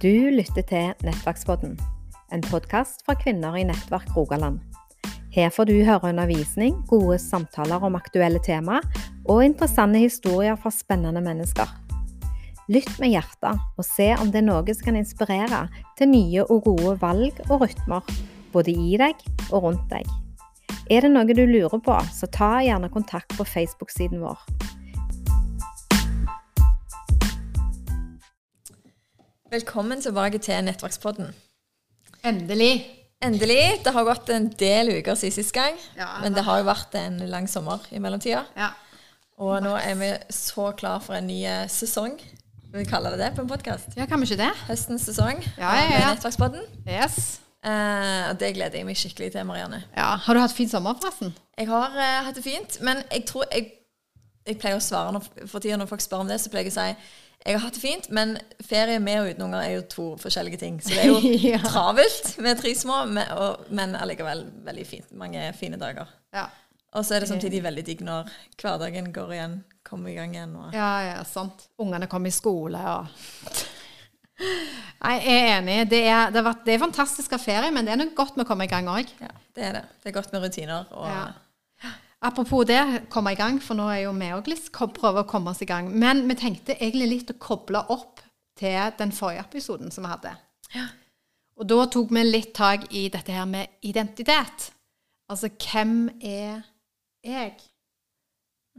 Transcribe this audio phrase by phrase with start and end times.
[0.00, 1.74] Du lytter til Nettverkspodden,
[2.32, 4.62] en podkast fra kvinner i Nettverk Rogaland.
[5.34, 8.78] Her får du høre undervisning, gode samtaler om aktuelle tema
[9.28, 11.68] og interessante historier fra spennende mennesker.
[12.72, 15.66] Lytt med hjertet og se om det er noe som kan inspirere
[16.00, 18.00] til nye og gode valg og rytmer,
[18.56, 19.20] både i deg
[19.50, 20.08] og rundt deg.
[20.88, 24.59] Er det noe du lurer på, så ta gjerne kontakt på Facebook-siden vår.
[29.50, 31.32] Velkommen tilbake til Nettverkspodden.
[32.22, 32.84] Endelig.
[33.22, 33.80] Endelig.
[33.82, 36.94] Det har gått en del uker siden sist gang, Ja, men det har jo vært
[37.00, 38.44] en lang sommer i mellomtida.
[38.54, 38.68] Ja.
[39.42, 42.14] Og nå er vi så klar for en ny eh, sesong.
[42.70, 43.96] Vi kaller det det på en podkast.
[43.98, 44.52] ja, kan vi ikke det?
[44.68, 46.12] Høstens sesong Ja, ja, ja.
[46.14, 46.62] Nettverkspodden.
[46.86, 47.40] Yes.
[47.66, 49.82] Uh, og det gleder jeg meg skikkelig til, Marianne.
[49.96, 51.34] Ja, Har du hatt fin sommer, forresten?
[51.58, 53.72] Jeg har uh, hatt det fint, men jeg tror jeg,
[54.46, 56.72] jeg pleier å svare når, for tida når folk spør om det, så pleier jeg
[56.72, 58.34] å si jeg har hatt det fint, men
[58.68, 60.80] ferie med og uten unger er jo to forskjellige ting.
[60.84, 61.20] Så det er jo
[61.54, 61.60] Ja.
[61.64, 65.12] travelt med tre små, men, og, men allikevel veldig fint.
[65.16, 66.10] Mange fine dager.
[66.36, 66.46] Ja.
[66.92, 68.28] Og så er det samtidig veldig digg når
[68.60, 69.52] hverdagen går igjen,
[69.86, 70.56] kommer i gang igjen.
[70.58, 71.68] Og, Ja, ja, sant.
[71.80, 73.06] Ungene kommer i skole og
[74.40, 75.74] Nei, jeg er enig.
[75.90, 78.14] Det er, det, har vært, det er fantastisk å ha ferie, men det er noe
[78.16, 79.08] godt med å komme i gang òg.
[79.20, 79.82] ja, det er det.
[80.00, 80.86] Det er godt med rutiner.
[80.96, 81.24] Og, Ja.
[82.20, 85.54] Apropos det, komme i gang, for nå er jo vi òg litt prøver å komme
[85.54, 85.88] oss i gang.
[85.88, 88.20] Men vi tenkte egentlig litt å koble opp
[88.60, 90.34] til den forrige episoden som vi hadde.
[90.74, 90.84] Ja.
[91.60, 94.70] Og da tok vi litt tak i dette her med identitet.
[95.30, 96.62] Altså hvem er
[97.24, 97.54] jeg?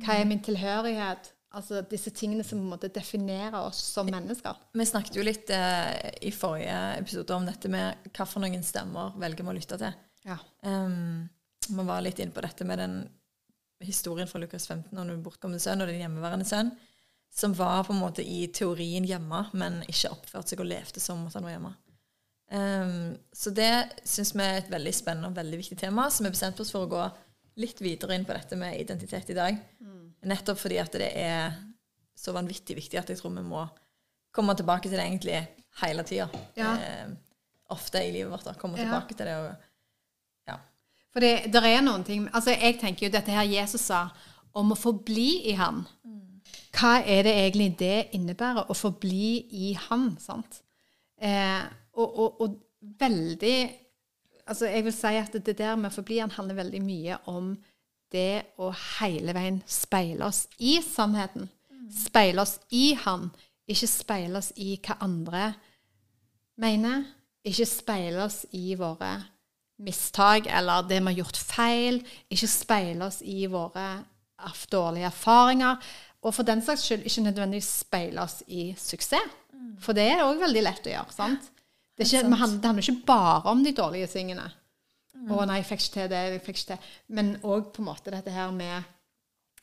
[0.02, 1.32] Hva er min tilhørighet?
[1.58, 4.56] Altså disse tingene som måte definerer oss som mennesker.
[4.78, 9.18] Vi snakket jo litt eh, i forrige episode om dette med hva for noen stemmer
[9.20, 9.98] velger vi å lytte til.
[10.30, 10.38] Ja.
[10.64, 11.26] Um,
[11.68, 12.96] vi var litt inne på dette med den
[13.82, 16.72] historien fra Lukas 15 om den bortkomne sønn og den hjemmeværende sønn,
[17.32, 21.26] som var på en måte i teorien hjemme, men ikke oppførte seg og levde som
[21.28, 21.74] at han var hjemme.
[22.52, 23.72] Um, så det
[24.04, 26.84] syns vi er et veldig spennende og veldig viktig tema, så vi bestemte oss for
[26.84, 27.06] å gå
[27.64, 29.62] litt videre inn på dette med identitet i dag.
[30.28, 31.56] Nettopp fordi at det er
[32.20, 33.64] så vanvittig viktig at jeg tror vi må
[34.36, 35.40] komme tilbake til det egentlig
[35.82, 36.28] hele tida.
[36.60, 36.76] Ja.
[37.08, 37.16] Um,
[37.72, 38.44] ofte i livet vårt.
[38.46, 38.84] da, Komme Ja.
[38.84, 39.36] tilbake til det.
[39.36, 39.68] og.
[41.12, 44.06] For det der er noen ting Altså jeg tenker jo dette her Jesus sa
[44.58, 45.84] om å forbli i Han.
[46.76, 50.14] Hva er det egentlig det innebærer å forbli i Han?
[50.20, 50.62] sant?
[51.22, 51.64] Eh,
[51.94, 53.58] og, og, og veldig
[54.50, 57.54] Altså jeg vil si at det der med å forbli Han handler veldig mye om
[58.12, 61.46] det å hele veien speile oss i sannheten.
[61.96, 63.30] Speile oss i Han,
[63.72, 65.54] ikke speile oss i hva andre
[66.60, 67.06] mener.
[67.48, 69.14] Ikke speile oss i våre
[69.82, 72.00] mistak eller det vi har gjort feil.
[72.30, 73.90] Ikke speile oss i våre
[74.72, 75.92] dårlige erfaringer.
[76.22, 79.38] Og for den saks skyld ikke nødvendigvis speile oss i suksess.
[79.82, 81.14] For det er òg veldig lett å gjøre.
[81.14, 81.52] sant?
[81.98, 84.48] Det, ikke, det handler ikke bare om de dårlige tingene.
[85.30, 87.90] Å nei, jeg fikk ikke til det, jeg fikk ikke til Men òg på en
[87.92, 88.90] måte dette her med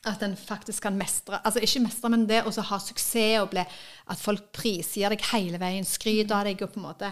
[0.07, 3.65] at en faktisk kan mestre Altså ikke mestre, men det å ha suksess og bli
[4.07, 7.11] At folk prisgir deg hele veien, skryter av deg og på en måte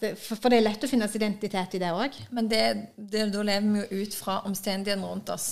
[0.00, 2.16] det, for, for det er lett å finne sin identitet i det òg.
[2.34, 2.62] Men det,
[2.96, 5.48] det, da lever vi jo ut fra omstendighetene rundt oss.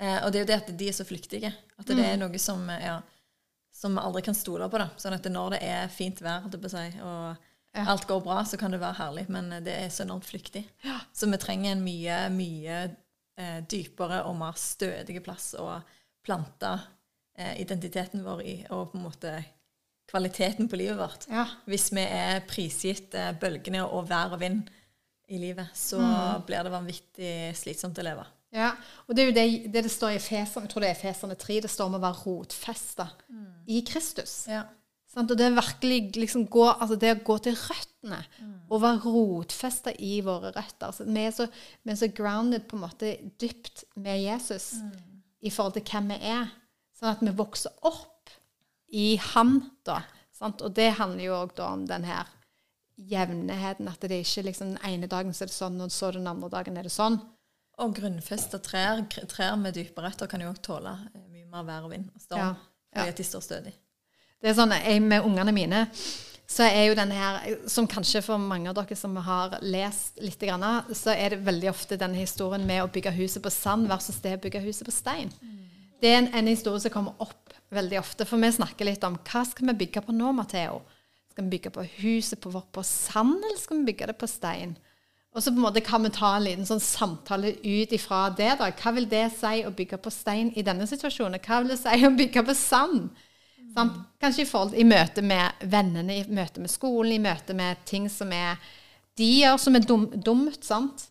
[0.00, 1.52] Eh, og det er jo det at de er så flyktige.
[1.78, 2.98] At det er noe som, ja,
[3.74, 4.80] som vi aldri kan stole på.
[4.80, 4.88] da.
[5.00, 7.44] Sånn at når det er fint vær seg, og
[7.76, 7.84] Ja.
[7.92, 9.26] alt går bra, så kan det være herlig.
[9.28, 10.64] Men eh, det er så enormt flyktig.
[11.12, 12.78] Så vi trenger en mye, mye
[13.38, 15.76] eh, dypere og mer stødig plass å
[16.24, 16.72] plante
[17.38, 19.34] eh, identiteten vår i, og på en måte
[20.08, 21.28] kvaliteten på livet vårt.
[21.30, 21.44] Ja.
[21.68, 24.68] Hvis vi er prisgitt eh, bølgene og vær og vind
[25.28, 26.00] i livet, så
[26.48, 28.24] blir det vanvittig slitsomt å leve.
[28.56, 28.70] Ja,
[29.04, 31.36] og det er jo det det, det står i Efeserne, jeg tror det er Efeserne
[31.36, 33.10] 3, det står om å være rotfesta
[33.68, 34.38] i Kristus.
[34.48, 34.62] Ja.
[35.08, 35.32] Sant?
[35.32, 35.50] Og det
[36.16, 38.20] liksom gå, altså det å gå til røttene
[38.68, 40.90] og være rotfesta i våre røtter.
[40.90, 41.48] Altså, vi, er så,
[41.82, 44.74] vi er så grounded på en måte dypt med Jesus
[45.40, 46.52] i forhold til hvem vi er.
[46.98, 48.17] Sånn at vi vokser opp
[48.88, 50.02] i Han, da.
[50.32, 50.62] Sant?
[50.62, 52.28] Og det handler jo òg om den her
[52.98, 53.88] jevnheten.
[53.90, 56.30] At det er ikke liksom den ene dagen så er det sånn, og så den
[56.30, 57.18] andre dagen er det sånn.
[57.78, 61.86] Og grunnfesta trær, trær med dype røtter kan jo òg tåle eh, mye mer vær
[61.86, 62.56] og vind og storm.
[62.56, 62.72] Ja.
[62.94, 63.74] Fordi at de står stødig.
[64.38, 65.84] Det er sånn, jeg, Med ungene mine
[66.48, 70.40] så er jo den her, som kanskje for mange av dere som har lest litt,
[70.96, 74.38] så er det veldig ofte denne historien med å bygge huset på sand versus det
[74.38, 75.28] å bygge huset på stein.
[76.00, 79.18] Det er en, en historie som kommer opp veldig ofte, for vi snakker litt om
[79.28, 80.82] hva skal vi bygge på nå, Matheo?
[81.32, 84.76] Skal vi bygge på huset vårt på sand, eller skal vi bygge det på stein?
[85.36, 88.54] Og så på en måte kan vi ta en liten sånn samtale ut ifra det.
[88.58, 88.70] da.
[88.72, 91.38] Hva vil det si å bygge på stein i denne situasjonen?
[91.44, 93.10] Hva vil det si å bygge på sand?
[93.76, 93.98] Sant?
[94.18, 98.08] Kanskje i, forhold, i møte med vennene, i møte med skolen, i møte med ting
[98.10, 98.56] som er
[99.18, 100.64] de gjør som er dum, dumt.
[100.64, 101.08] sant?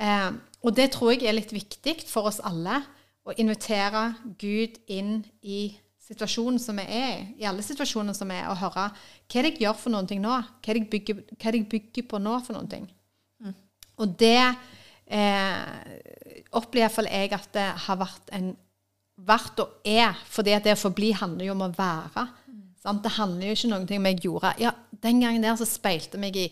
[0.00, 0.30] Eh,
[0.64, 2.80] og det tror jeg er litt viktig for oss alle.
[3.28, 5.76] Å invitere Gud inn i
[6.10, 9.54] situasjonen som vi er i, i alle situasjoner som er, og høre hva er det
[9.54, 10.34] jeg gjør for noen ting nå?
[10.34, 12.88] Hva er det jeg bygger, er det jeg bygger på nå for noen ting?
[13.40, 13.54] Mm.
[14.02, 15.70] Og det eh,
[16.58, 18.50] opplever iallfall jeg at det har vært en
[19.26, 22.24] vært og er, fordi at det å forbli handler jo om å være.
[22.80, 23.02] Sant?
[23.04, 24.54] Det handler jo ikke noe om jeg gjorde.
[24.60, 26.46] Ja, Den gangen der så speilte meg i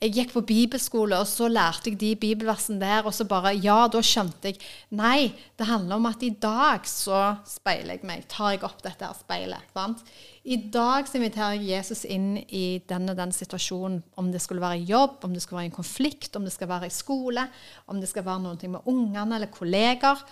[0.00, 3.86] Jeg gikk på bibelskole, og så lærte jeg de bibelversene der, og så bare Ja,
[3.88, 4.60] da skjønte jeg
[4.96, 8.24] Nei, det handler om at i dag så speiler jeg meg.
[8.28, 9.68] Tar jeg opp dette her speilet.
[9.76, 10.00] Sant?
[10.44, 14.02] I dag så inviterer jeg Jesus inn i den og den situasjonen.
[14.16, 16.88] Om det skulle være jobb, om det skulle være en konflikt, om det skal være
[16.88, 17.44] i skole,
[17.88, 20.24] om det skal være noe med ungene eller kolleger.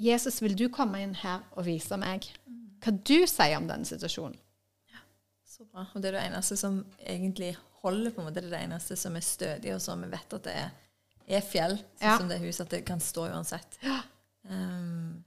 [0.00, 2.28] Jesus, vil du komme inn her og vise meg
[2.84, 4.36] hva du sier om denne situasjonen?
[5.76, 5.84] Bra.
[5.92, 7.50] Og det er det eneste som egentlig
[7.82, 8.40] holder, på en måte.
[8.40, 10.70] Det er det eneste som er stødig, og som vi vet at det er,
[11.36, 12.14] er fjell, sånn ja.
[12.16, 13.76] som det huset, at det kan stå uansett.
[13.84, 13.98] Ja.
[14.48, 15.20] Um,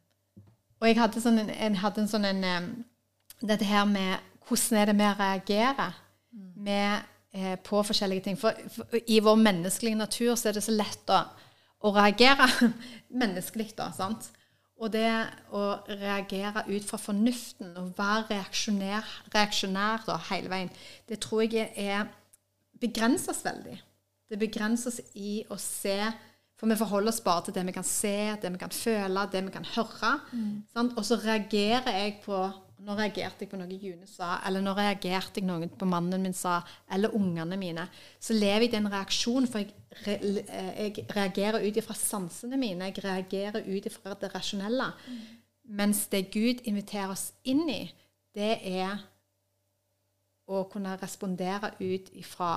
[0.79, 2.69] og jeg hadde, sånn en, jeg hadde en sånn en um,
[3.39, 5.93] Dette her med hvordan er det vi reagerer
[6.33, 6.47] mm.
[6.65, 8.39] med, eh, på forskjellige ting.
[8.39, 11.21] For, for, i vår menneskelige natur så er det så lett å,
[11.87, 12.49] å reagere
[13.21, 13.93] menneskelig, da.
[13.95, 14.27] sant?
[14.79, 15.09] Og det
[15.51, 20.71] å reagere ut fra fornuften og være reaksjonær, reaksjonær da, hele veien,
[21.09, 22.07] det tror jeg er
[22.79, 23.75] begrenses veldig.
[24.29, 25.99] Det begrenses i å se
[26.59, 29.45] For vi forholder oss bare til det vi kan se, det vi kan føle, det
[29.45, 30.09] vi kan høre.
[30.35, 30.89] Mm.
[30.89, 32.35] Og så reagerer jeg på
[32.85, 36.35] nå reagerte jeg på noe June sa, eller nå reagerte jeg noe på mannen min
[36.35, 36.59] sa,
[36.91, 37.85] eller ungene mine.
[38.21, 39.73] Så lever jeg i den reaksjonen, for jeg,
[40.05, 40.15] re,
[40.45, 42.87] eh, jeg reagerer ut ifra sansene mine.
[42.89, 44.89] Jeg reagerer ut ifra det rasjonelle.
[45.07, 45.19] Mm.
[45.79, 47.83] Mens det Gud inviterer oss inn i,
[48.35, 48.97] det er
[50.49, 52.53] å kunne respondere ut ifra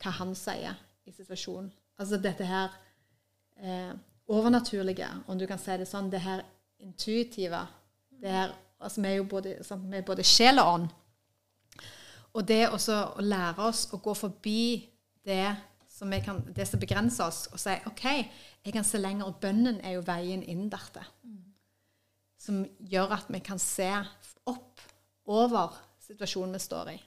[0.00, 0.78] hva han sier
[1.08, 1.72] i situasjonen.
[2.00, 2.72] Altså dette her
[3.60, 3.92] eh,
[4.30, 6.44] overnaturlige, om du kan si det sånn, det her
[6.80, 7.64] intuitive,
[8.20, 10.88] det her Altså, vi er jo både, sånn, vi er både sjel og ånd.
[12.30, 12.78] Og det å
[13.20, 14.62] lære oss å gå forbi
[15.26, 15.48] det
[15.90, 18.06] som, kan, det som begrenser oss, og si OK,
[18.64, 21.02] jeg kan se lenger, og bønnen er jo veien inn dette.
[21.26, 21.42] Mm.
[22.40, 23.90] Som gjør at vi kan se
[24.48, 24.80] opp
[25.30, 26.98] over situasjonen vi står i.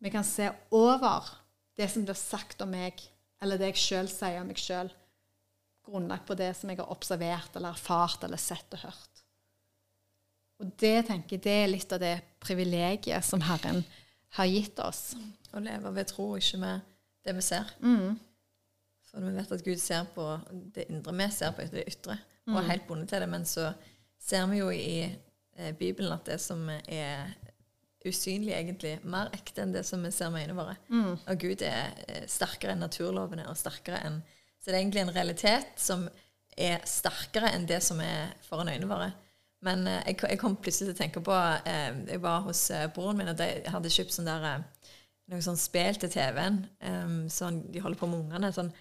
[0.00, 0.46] Vi kan se
[0.76, 1.32] over
[1.76, 3.00] det som blir sagt om meg,
[3.42, 4.92] eller det jeg sjøl sier om meg sjøl,
[5.84, 9.09] grunnlagt på det som jeg har observert eller erfart eller sett og hørt.
[10.60, 13.82] Og det tenker jeg det er litt av det privilegiet som Herren
[14.36, 15.14] har gitt oss.
[15.56, 16.90] Å leve ved tro, ikke med
[17.26, 17.70] det vi ser.
[17.82, 18.18] Mm.
[19.10, 20.26] For vi vet at Gud ser på
[20.74, 22.70] det indre, vi ser på det ytre, og er mm.
[22.70, 23.30] helt bundet til det.
[23.32, 23.70] Men så
[24.20, 27.32] ser vi jo i eh, Bibelen at det som er
[28.06, 30.76] usynlig, egentlig mer ekte enn det som vi ser med øynene våre.
[30.88, 31.16] Mm.
[31.16, 34.20] Og Gud er eh, sterkere enn naturlovene og sterkere enn
[34.60, 36.02] Så det er egentlig en realitet som
[36.52, 39.10] er sterkere enn det som er foran øynene våre.
[39.66, 41.36] Men eh, jeg, jeg, kom plutselig til å tenke på
[41.68, 44.62] eh, Jeg var hos eh, broren min, og de hadde kjøpt sånn der,
[45.30, 46.62] noe sånn spill til TV-en.
[47.30, 48.50] Sånn, de holder på med ungene.
[48.56, 48.72] Sånn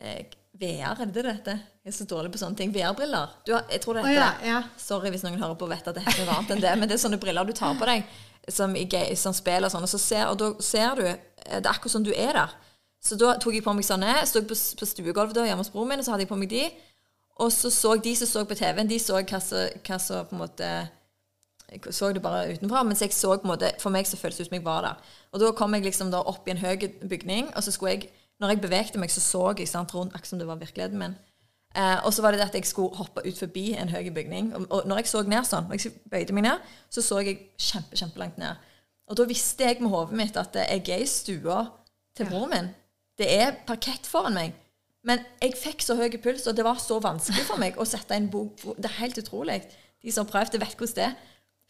[0.00, 0.22] eh,
[0.56, 1.58] VR, er det det heter?
[1.84, 2.70] Jeg er så dårlig på sånne ting.
[2.72, 3.34] VR-briller.
[3.44, 4.62] Jeg tror det heter oh, ja, ja.
[4.80, 6.88] Sorry hvis noen hører på og vet at det er noe annet enn det, men
[6.88, 8.06] det er sånne briller du tar på deg
[8.48, 8.86] som i
[9.18, 12.04] sånn spill og sånn, og, så ser, og da ser du Det er akkurat som
[12.06, 12.54] du er der.
[13.02, 14.16] Så da tok jeg på meg sånne.
[14.26, 16.64] Sto på, på stuegulvet hjemme hos broren min, og så hadde jeg på meg de.
[17.36, 20.70] Og så så de som så på TV-en, de så hva som på en måte
[21.66, 24.38] Jeg så det bare utenfra, mens jeg så på en måte For meg så føltes
[24.38, 25.00] det ut som jeg var der.
[25.32, 26.76] Og da kom jeg liksom da opp i en høy
[27.08, 30.28] bygning, og så skulle jeg Når jeg bevegte meg, så så jeg sant, rundt akkurat
[30.28, 31.14] som det var virkeligheten min.
[31.76, 34.54] Eh, og så var det det at jeg skulle hoppe ut forbi en høy bygning.
[34.54, 37.38] Og, og når jeg så ned sånn, når jeg bøyde meg ned, så så jeg
[37.56, 38.60] kjempe, kjempelangt ned.
[39.08, 41.62] Og da visste jeg med hodet mitt at jeg er i stua
[42.16, 42.70] til broren min.
[43.16, 44.56] Det er parkett foran meg.
[45.06, 48.16] Men jeg fikk så høy puls, og det var så vanskelig for meg å sette
[48.16, 49.60] en bok Det er helt utrolig.
[50.02, 51.16] De som har prøvd vet hvordan det er.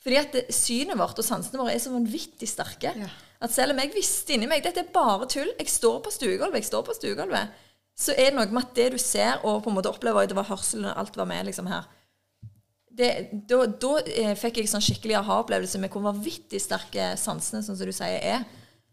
[0.06, 2.92] Fordi at det, synet vårt og sansene våre er så vanvittig sterke.
[2.96, 3.10] Ja.
[3.42, 6.62] At selv om jeg visste inni meg dette er bare tull, jeg står på stuegulvet,
[6.62, 7.62] jeg står på stuegulvet,
[7.96, 10.36] så er det noe med at det du ser og på en måte opplever, det
[10.36, 11.88] var hørselen og alt var med liksom her
[12.96, 13.10] det,
[13.48, 17.88] da, da eh, fikk jeg sånn skikkelig aha-opplevelse med hvor vanvittig sterke sansene sånn som
[17.88, 18.46] du sier, er.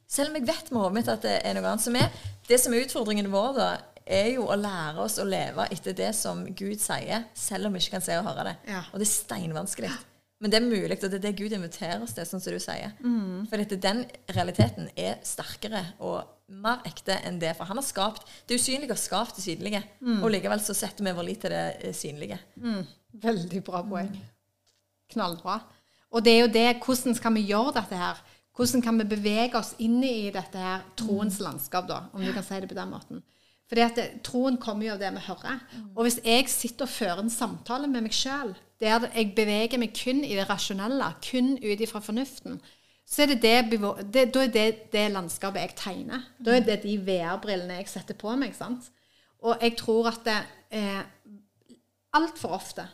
[0.10, 1.86] Selv om jeg vet med hodet mitt at det er noe annet.
[1.86, 2.10] Som er,
[2.50, 3.70] det som er utfordringen vår, da,
[4.06, 7.84] er jo å lære oss å leve etter det som Gud sier, selv om vi
[7.84, 8.56] ikke kan se og høre det.
[8.74, 8.84] Ja.
[8.92, 9.92] Og det er steinvanskelig.
[10.44, 12.60] Men det er mulig, og det er det Gud inviterer oss til, sånn som du
[12.60, 12.92] sier.
[13.00, 13.46] Mm.
[13.48, 14.02] For dette, den
[14.36, 17.54] realiteten er sterkere og mer ekte enn det.
[17.56, 19.80] For han har skapt Det usynlige har skapt det synlige.
[20.04, 20.20] Mm.
[20.20, 22.42] Og likevel så setter vi vår lit til det eh, synlige.
[22.60, 22.82] Mm.
[23.24, 24.12] Veldig bra poeng.
[25.14, 25.62] Knallbra.
[26.14, 28.20] Og det er jo det, hvordan skal vi gjøre dette her?
[28.54, 32.46] Hvordan kan vi bevege oss inn i dette her troens landskap, da, om du kan
[32.46, 33.24] si det på den måten?
[33.70, 35.60] Fordi at det, Troen kommer jo av det vi hører.
[35.96, 38.54] Og hvis jeg sitter og fører en samtale med meg sjøl,
[38.84, 42.60] der jeg beveger meg kun i det rasjonelle, kun ut ifra fornuften,
[43.08, 43.80] så er det det,
[44.14, 46.28] det, da er det det landskapet jeg tegner.
[46.40, 48.56] Da er det de VR-brillene jeg setter på meg.
[48.56, 48.90] sant?
[49.44, 50.38] Og jeg tror at det
[50.80, 51.02] eh,
[52.16, 52.88] altfor ofte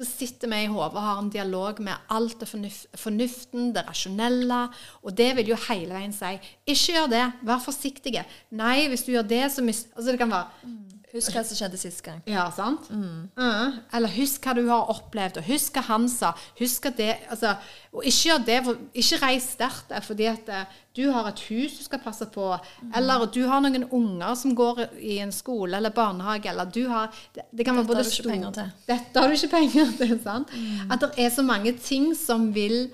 [0.00, 3.84] så sitter vi i hodet og har en dialog med alt det fornuft, fornuften, det
[3.84, 4.62] rasjonelle.
[5.04, 8.14] Og det vil jo hele veien si ikke gjør det, vær forsiktig.
[8.56, 10.70] Nei, hvis du gjør det, så mister Altså det kan være.
[11.10, 12.20] Husk hva som skjedde sist gang.
[12.30, 12.86] Ja, sant?
[12.90, 13.30] Mm.
[13.34, 13.78] Mm.
[13.96, 16.30] eller husk hva du har opplevd, og husk hva han sa.
[16.60, 17.56] Husk at det, altså,
[17.90, 21.78] og ikke gjør det, for, ikke reis sterkt fordi at uh, du har et hus
[21.80, 22.92] du skal passe på, mm.
[23.00, 27.10] eller du har noen unger som går i en skole eller barnehage, eller du har
[27.34, 28.70] det, det kan være både til.
[28.86, 30.54] Dette har du ikke penger til, sant?
[30.54, 30.92] Mm.
[30.94, 32.92] At det er så mange ting som vil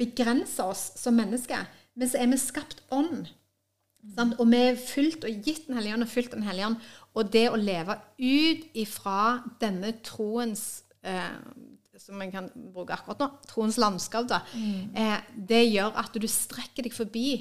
[0.00, 1.62] begrense oss som mennesker.
[1.94, 3.30] Men så er vi skapt ånd.
[4.16, 4.34] Sant?
[4.42, 6.88] Og vi er fylt og gitt Den hellige ånd og fylt Den hellige ånd.
[7.12, 11.36] Og det å leve ut ifra denne troens eh,
[12.00, 14.96] som jeg kan bruke akkurat nå, troens landskap, da, mm.
[14.96, 17.36] eh, det gjør at du strekker deg forbi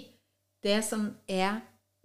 [0.61, 1.61] det som er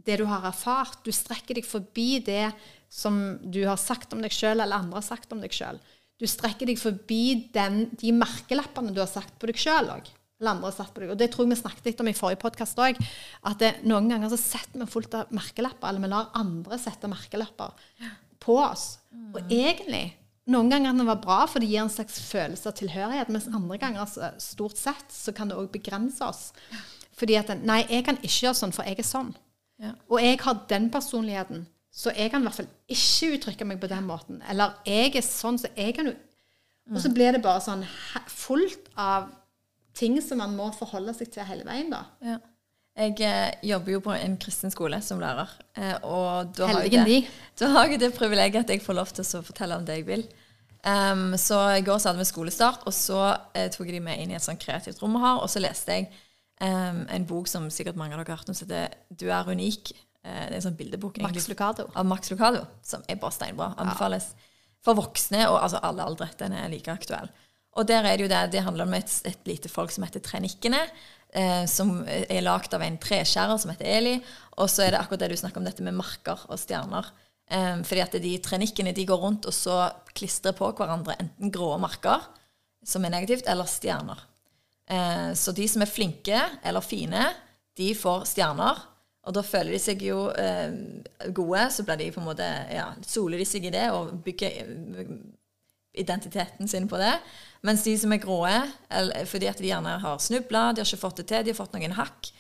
[0.07, 1.03] det du har erfart.
[1.05, 2.53] Du strekker deg forbi det
[2.93, 5.81] som du har sagt om deg sjøl, eller andre har sagt om deg sjøl.
[6.17, 10.53] Du strekker deg forbi den, de merkelappene du har sagt på deg sjøl òg eller
[10.53, 11.15] andre har satt på deg.
[11.15, 12.99] Og det tror jeg vi snakket litt om i forrige podkast òg.
[13.49, 17.09] At det, noen ganger så setter vi fullt av merkelapper, eller vi lar andre sette
[17.11, 17.73] merkelapper
[18.45, 18.97] på oss.
[19.11, 19.31] Mm.
[19.33, 20.05] Og egentlig
[20.47, 23.33] noen ganger kan det være bra, for det gir en slags følelse av tilhørighet.
[23.35, 24.13] Mens andre ganger,
[24.43, 26.53] stort sett, så kan det òg begrense oss.
[27.17, 29.33] Fordi at Nei, jeg kan ikke gjøre sånn, for jeg er sånn.
[29.83, 29.97] Ja.
[30.09, 33.91] Og jeg har den personligheten, så jeg kan i hvert fall ikke uttrykke meg på
[33.91, 34.39] den måten.
[34.51, 36.15] Eller jeg er sånn, så jeg kan jo
[36.87, 37.81] Og så blir det bare sånn
[38.31, 39.25] fullt av
[39.97, 42.05] ting som man må forholde seg til hele veien, da.
[42.25, 42.39] Ja.
[42.97, 45.51] Jeg eh, jobber jo på en kristen skole som lærer.
[45.77, 47.19] Eh, og da har, jeg det,
[47.61, 50.07] da har jeg det privilegiet at jeg får lov til å fortelle om det jeg
[50.09, 50.25] vil.
[50.87, 53.21] Um, så i går så hadde vi skolestart, og så
[53.59, 55.43] eh, tok de med inn i et sånt kreativt rom vi har.
[55.43, 56.09] Og så leste jeg
[56.63, 59.51] um, en bok som sikkert mange av dere har hørt om, som heter 'Du er
[59.53, 59.93] unik'.
[60.25, 61.91] Uh, det er en sånn bildebok Max Lucado.
[61.95, 63.75] av Max Lucado, som er bare steinbra.
[63.77, 64.49] Anbefales ja.
[64.81, 66.31] for voksne og altså alle aldre.
[66.39, 67.29] Den er like aktuell.
[67.77, 70.25] Og der er det jo det, det handler om et, et lite folk som heter
[70.25, 70.81] Trenikkene.
[71.37, 74.17] Eh, som er lagd av en treskjærer som heter Eli.
[74.57, 77.11] Og så er det akkurat det du snakker om, dette med marker og stjerner.
[77.51, 79.85] Eh, fordi at de trenikkene de går rundt og så
[80.17, 82.25] klistrer på hverandre enten grå marker,
[82.87, 84.23] som er negativt, eller stjerner.
[84.89, 87.29] Eh, så de som er flinke eller fine,
[87.77, 88.85] de får stjerner.
[89.27, 90.71] Og da føler de seg jo eh,
[91.35, 94.61] gode, så blir de på en måte, ja, soler de seg i det og bygger
[95.97, 97.15] identiteten sin på det.
[97.67, 98.55] Mens de som er gråe,
[99.27, 101.75] fordi at de gjerne har snubla, de har ikke fått det til, de har fått
[101.77, 102.31] noen hakk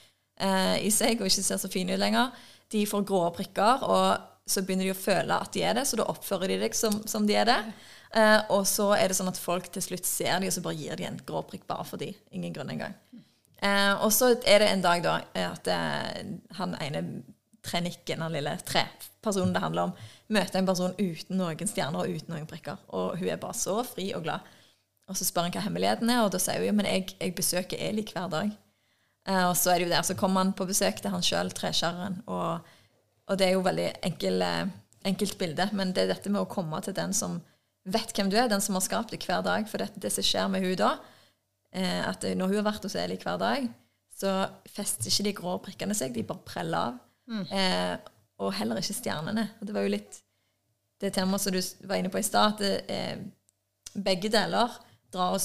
[0.41, 2.33] eh, i seg og ikke ser så fine ut lenger,
[2.73, 5.99] de får grå prikker, og så begynner de å føle at de er det, så
[5.99, 7.61] da oppfører de deg som, som de er det.
[8.15, 10.79] Eh, og så er det sånn at folk til slutt ser de, og så bare
[10.79, 12.13] gir de en grå prikk bare for de.
[12.37, 12.95] Ingen grunn engang.
[13.65, 16.23] Eh, og så er det en dag da at eh,
[16.59, 17.03] han ene
[17.67, 19.97] trenikken, den lille trepersonen det handler om,
[20.33, 22.79] møter en person uten noen stjerner og uten noen prikker.
[22.95, 24.47] Og hun er bare så fri og glad.
[25.07, 27.35] Og så spør han hva hemmeligheten er, og da sier hun jo men jeg, jeg
[27.39, 28.55] besøker Eli hver dag.
[29.27, 31.51] Uh, og så er det jo der, så kommer han på besøk til han sjøl,
[31.55, 32.21] treskjæreren.
[32.31, 32.67] Og,
[33.27, 34.69] og, det er jo veldig enkel, uh,
[35.07, 37.41] enkelt bilde, men det er dette med å komme til den som
[37.87, 39.67] vet hvem du er, den som har skapt deg hver dag.
[39.71, 42.99] For det, det som skjer med hun da, uh, at når hun har vært hos
[42.99, 43.67] Eli hver dag,
[44.17, 44.37] så
[44.73, 47.03] fester ikke de grå prikkene seg, de bare preller av.
[47.27, 47.43] Mm.
[48.39, 49.49] og heller ikke stjernene.
[49.59, 50.21] Og det var jo litt
[51.03, 54.77] det temaet som du var inne på i stad, at begge deler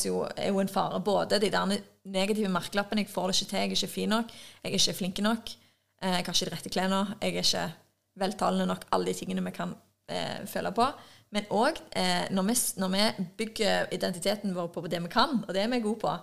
[0.05, 0.99] jo, er jo en fare.
[0.99, 4.31] Både de der negative merkelappene 'jeg får det ikke til', 'jeg er ikke fin nok',
[4.63, 5.57] 'jeg er ikke flink nok',
[6.01, 7.73] eh, 'jeg har ikke de rette klærne', 'jeg er ikke
[8.15, 9.75] veltalende nok', alle de tingene vi kan
[10.09, 10.85] eh, føle på.
[11.31, 12.43] Men òg eh, når,
[12.79, 16.17] når, vi bygger identiteten vår på det vi kan, og det er vi gode på,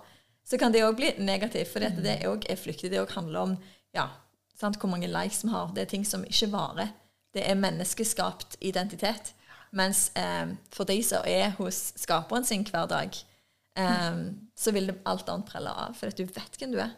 [0.45, 1.67] så kan det òg bli negativt.
[1.67, 2.03] For mm.
[2.03, 2.91] det òg er flyktig.
[2.91, 3.57] Det òg handler om
[3.93, 4.07] ja,
[4.59, 5.71] sant, hvor mange likes vi har.
[5.75, 6.93] Det er ting som ikke varer.
[7.35, 9.33] Det er menneskeskapt identitet.
[9.75, 13.15] Mens eh, for de som er hos skaperen sin hver dag,
[13.77, 14.23] eh,
[14.57, 15.97] så vil det alt annet prelle av.
[15.99, 16.95] For du vet hvem du er.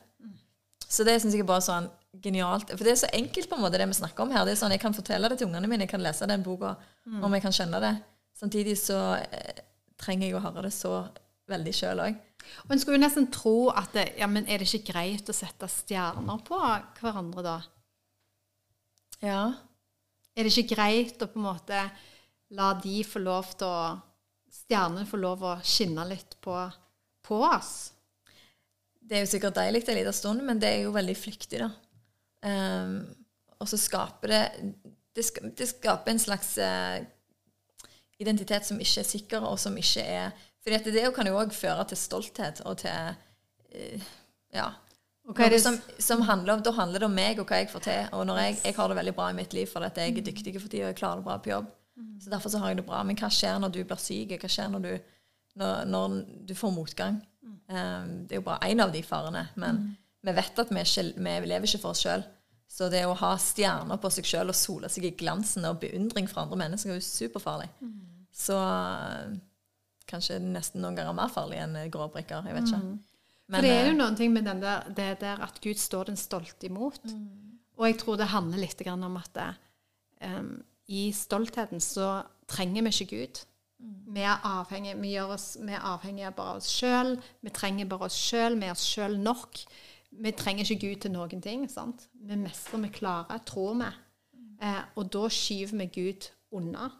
[0.91, 1.88] Så det syns jeg er bare sånn
[2.24, 2.72] genialt.
[2.74, 4.44] For det er så enkelt, på en måte, det vi snakker om her.
[4.46, 6.75] Det er sånn, Jeg kan fortelle det til ungene mine, jeg kan lese den boka,
[7.08, 7.22] mm.
[7.24, 7.94] om jeg kan skjønne det.
[8.36, 9.62] Samtidig så eh,
[10.01, 11.06] trenger jeg å høre det så
[11.51, 12.20] veldig sjøl òg.
[12.65, 15.36] Og En skulle jo nesten tro at det, ja, men er det ikke greit å
[15.36, 16.60] sette stjerner på
[17.01, 17.58] hverandre, da?
[19.22, 19.43] Ja.
[20.34, 21.84] Er det ikke greit å på en måte
[22.58, 23.84] la de få lov til å
[24.51, 26.55] stjernene få lov å skinne litt på,
[27.24, 27.91] på oss?
[29.12, 31.67] det er jo sikkert deilig en liten stund, men det er jo veldig flyktig, da.
[32.48, 33.01] Um,
[33.62, 34.46] og så skaper det
[35.13, 37.03] Det, ska, det skaper en slags uh,
[38.17, 40.31] identitet som ikke er sikker, og som ikke er
[40.62, 43.18] fordi det kan jo òg føre til stolthet og til
[43.72, 44.00] ja.
[44.51, 44.72] Ja.
[45.32, 48.10] Noe som, som handler om, Da handler det om meg og hva jeg får til.
[48.18, 50.25] Og når jeg, jeg har det veldig bra i mitt liv fordi at jeg er
[50.25, 51.70] dyktig for tida og jeg klarer det bra på jobb.
[52.20, 53.01] Så derfor så har jeg det bra.
[53.03, 54.36] Men hva skjer når du blir syk?
[54.41, 54.91] Hva skjer når du,
[55.62, 56.18] når, når
[56.50, 57.22] du får motgang?
[57.72, 59.48] Um, det er jo bare én av de farene.
[59.56, 59.89] Men mm.
[60.27, 62.25] vi vet at vi, ikke, vi, lever ikke for oss sjøl.
[62.72, 66.30] Så det å ha stjerner på seg sjøl og sole seg i glansen og beundring
[66.32, 67.68] fra andre mennesker er jo superfarlig.
[67.84, 67.98] Mm.
[68.32, 68.58] Så
[70.12, 72.48] kanskje nesten noen ganger mer farlig enn gråbrikker.
[72.48, 72.82] Jeg vet ikke.
[72.84, 72.98] Mm.
[73.51, 76.20] Men, For det er jo noen ting med der, det der at Gud står den
[76.20, 77.03] stolte imot.
[77.03, 77.58] Mm.
[77.80, 79.48] Og jeg tror det handler litt om at det,
[80.27, 80.51] um,
[80.91, 83.41] i stoltheten så trenger vi ikke Gud.
[84.12, 87.15] Vi er avhengige, vi, oss, vi er avhengige av bare oss sjøl.
[87.41, 88.60] Vi trenger bare oss sjøl.
[88.60, 89.62] Vi er oss sjøl nok.
[90.22, 91.65] Vi trenger ikke Gud til noen ting.
[91.72, 92.08] sant?
[92.13, 93.89] Vi mestrer, vi klarer, tror vi.
[94.62, 96.91] Eh, og da skyver vi Gud unna.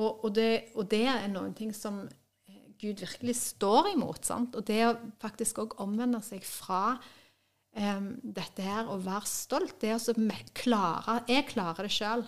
[0.00, 4.24] Og, og, det, og, det, er noen ting som eh, Gud virkelig står imot.
[4.24, 4.56] sant?
[4.56, 9.96] Og det å faktisk òg omvende seg fra um, dette her og være stolt, det
[9.98, 10.14] å
[10.56, 12.24] klare Jeg klarer det sjøl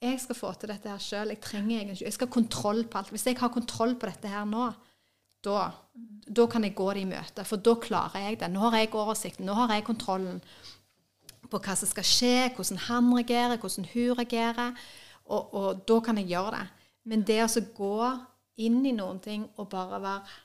[0.00, 1.32] jeg skal få til dette her sjøl.
[1.34, 3.10] Jeg trenger egentlig Jeg skal ha kontroll på alt.
[3.12, 4.70] Hvis jeg har kontroll på dette her nå,
[5.44, 5.70] da,
[6.24, 7.44] da kan jeg gå det i møte.
[7.44, 8.48] For da klarer jeg det.
[8.48, 9.44] Nå har jeg oversikten.
[9.44, 10.40] Nå har jeg kontrollen
[11.50, 14.80] på hva som skal skje, hvordan han reagerer, hvordan hun reagerer.
[15.28, 16.66] Og, og da kan jeg gjøre det.
[17.08, 17.96] Men det å gå
[18.60, 20.38] inn i noen ting og bare være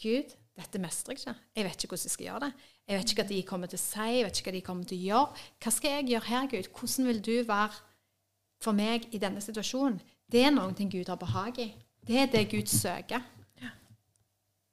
[0.00, 1.34] Gud, dette mestrer jeg ikke.
[1.56, 2.66] Jeg vet ikke hvordan jeg skal gjøre det.
[2.90, 4.88] Jeg vet ikke hva de kommer til å si, jeg vet ikke hva de kommer
[4.88, 5.44] til å gjøre.
[5.62, 6.70] Hva skal jeg gjøre her, Gud?
[6.74, 7.78] Hvordan vil du være
[8.60, 10.00] for meg i denne situasjonen,
[10.30, 11.70] det er noe Gud har behag i.
[12.06, 13.22] Det er det Gud søker.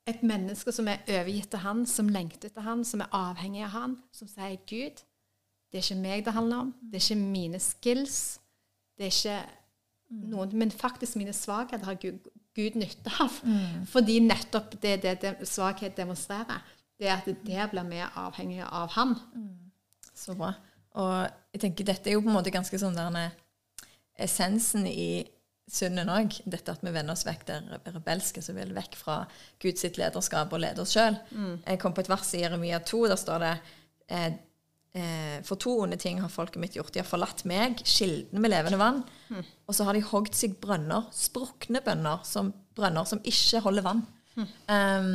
[0.08, 3.74] Et menneske som er overgitt til han, som lengter etter han, som er avhengig av
[3.74, 5.02] han, som sier Gud,
[5.68, 6.70] det er ikke meg det handler om.
[6.80, 8.40] Det er ikke mine skills.
[8.96, 9.40] Det er ikke
[10.10, 13.40] noen, Men faktisk mine svakheter har Gud, Gud nytte av.
[13.44, 13.86] Mm.
[13.92, 16.64] Fordi nettopp det det, det svakhet demonstrerer,
[16.98, 19.16] det er at det blir vi avhengige av han.
[19.36, 19.72] Mm.
[20.16, 20.54] Så bra.
[20.98, 23.36] Og jeg tenker dette er jo på en måte ganske sånn der
[24.18, 25.28] essensen i
[25.70, 26.40] synden òg.
[26.50, 29.20] Dette at vi vender oss vekk det rebelske som vil vekk fra
[29.62, 31.20] Guds lederskap og leder oss sjøl.
[31.32, 31.60] Mm.
[31.66, 33.04] Jeg kom på et vers i Jeremia 2.
[33.12, 33.56] Der står det
[34.98, 36.94] eh, For to onde ting har folket mitt gjort.
[36.96, 39.04] De har forlatt meg, kilden med levende vann.
[39.30, 39.44] Mm.
[39.68, 44.02] Og så har de hogd seg brønner, sprukne bønner, som brønner som ikke holder vann.
[44.38, 44.50] Mm.
[44.70, 45.12] Um,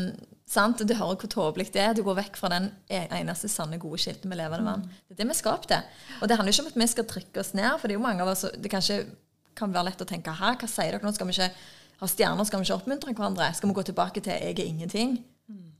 [0.48, 0.82] sant?
[0.82, 1.96] Du hører hvor tåpelig det er.
[1.96, 4.86] Du går vekk fra den e-, eneste sanne, gode kilden med levende vann.
[4.86, 5.02] Mm.
[5.08, 5.92] Det er det vi er skapt til.
[6.20, 8.06] Og det handler ikke om at vi skal trykke oss ned, for det er jo
[8.06, 9.02] mange av oss det kanskje
[9.58, 11.12] kan være lett å tenke her, hva sier dere nå?
[11.12, 11.50] Skal vi ikke
[12.00, 12.48] ha stjerner?
[12.48, 13.50] Skal vi ikke oppmuntre hverandre?
[13.56, 15.18] Skal vi gå tilbake til 'jeg er ingenting'?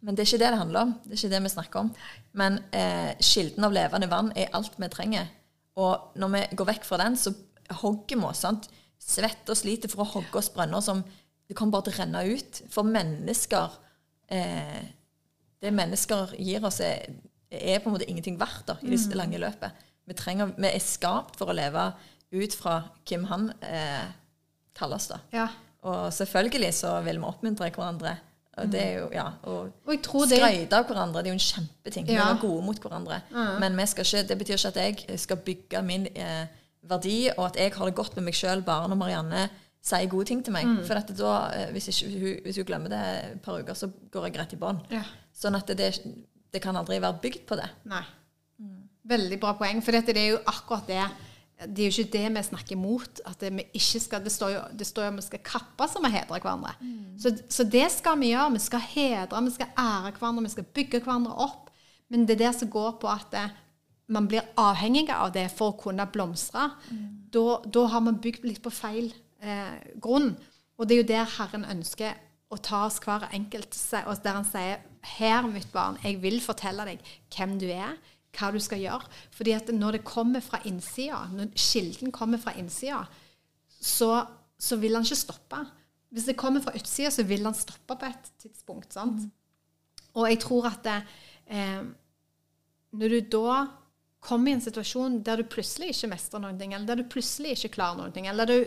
[0.03, 0.93] Men det er ikke det det handler om.
[1.05, 1.91] Det er ikke det vi snakker om.
[2.39, 5.31] Men eh, kilden av levende vann er alt vi trenger.
[5.81, 7.33] Og når vi går vekk fra den, så
[7.83, 8.43] hogger vi oss.
[8.45, 8.69] sant?
[9.03, 11.05] Svetter og sliter for å hogge oss brønner som
[11.49, 12.63] det kommer bare til å renne ut.
[12.73, 13.79] For mennesker
[14.33, 14.83] eh,
[15.63, 17.07] Det mennesker gir oss, er,
[17.47, 19.19] er, på en måte ingenting verdt da, i det mm.
[19.19, 19.85] lange løpet.
[20.11, 21.93] Vi, trenger, vi, er skapt for å leve
[22.33, 24.09] ut fra hvem han eh,
[24.75, 25.13] kaller oss.
[25.13, 25.21] da.
[25.31, 25.47] Ja.
[25.87, 28.17] Og selvfølgelig så vil vi oppmuntre hverandre.
[28.61, 32.09] Og det er jo, ja, og, skryte av hverandre det er jo en kjempeting.
[32.11, 32.27] Ja.
[32.27, 33.23] Vi er gode mot hverandre.
[33.33, 33.47] Ja.
[33.63, 36.51] Men ikke, det betyr ikke at jeg skal bygge min eh,
[36.85, 39.47] verdi, og at jeg har det godt med meg sjøl bare når Marianne
[39.83, 40.69] sier gode ting til meg.
[40.69, 40.83] Mm.
[40.87, 44.39] For da, eh, hvis, ikke, hvis, hun glemmer det et par uker, så går jeg
[44.43, 44.85] rett i bånn.
[44.93, 45.03] Ja.
[45.33, 45.91] Sånn at det,
[46.53, 47.71] det, kan aldri være bygd på det.
[47.91, 48.05] Nei.
[48.61, 48.81] Mm.
[49.17, 49.81] Veldig bra poeng.
[49.83, 51.07] For dette, det er jo akkurat det.
[51.67, 53.21] Det er jo ikke det vi snakker imot.
[53.27, 56.13] at Det, skal, det står jo det står jo at vi skal kappe så vi
[56.13, 56.75] hedrer hverandre.
[56.81, 57.19] Mm.
[57.19, 58.53] Så, så, det skal vi gjøre.
[58.53, 61.71] Vi skal hedre, vi skal ære hverandre, vi skal bygge hverandre opp.
[62.11, 63.47] Men det er det som går på at det,
[64.13, 66.71] man blir avhengig av det for å kunne blomstre.
[66.91, 67.07] Mm.
[67.33, 70.35] Da, da har man bygd litt på feil eh, grunn.
[70.77, 72.19] Og det er jo der Herren ønsker
[72.53, 74.83] å ta oss hver enkelt, og der han sier
[75.17, 77.97] her, mitt barn, jeg vil fortelle deg hvem du er,
[78.37, 79.11] hva du skal gjøre.
[79.35, 83.05] Fordi at når det kommer fra innsida, når kilden kommer fra innsida,
[83.83, 84.25] så,
[84.59, 85.63] så, vil han ikke stoppe.
[86.13, 88.93] Hvis det kommer fra utsida, så vil han stoppe på et tidspunkt.
[88.95, 89.27] sant?
[89.27, 89.31] Mm.
[90.21, 90.99] Og jeg tror at det,
[91.49, 91.85] eh,
[92.93, 93.63] når du da
[94.23, 97.75] kommer i en situasjon der du plutselig ikke mestrer ting, eller der du plutselig ikke
[97.81, 98.59] klarer ting, eller du,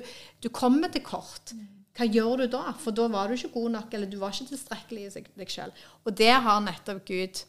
[0.44, 1.54] du kommer til kort,
[1.96, 2.74] hva gjør du da?
[2.82, 5.72] For da var du ikke god nok, eller du var ikke tilstrekkelig i deg sjøl.
[6.04, 7.46] Og der har nettopp Gud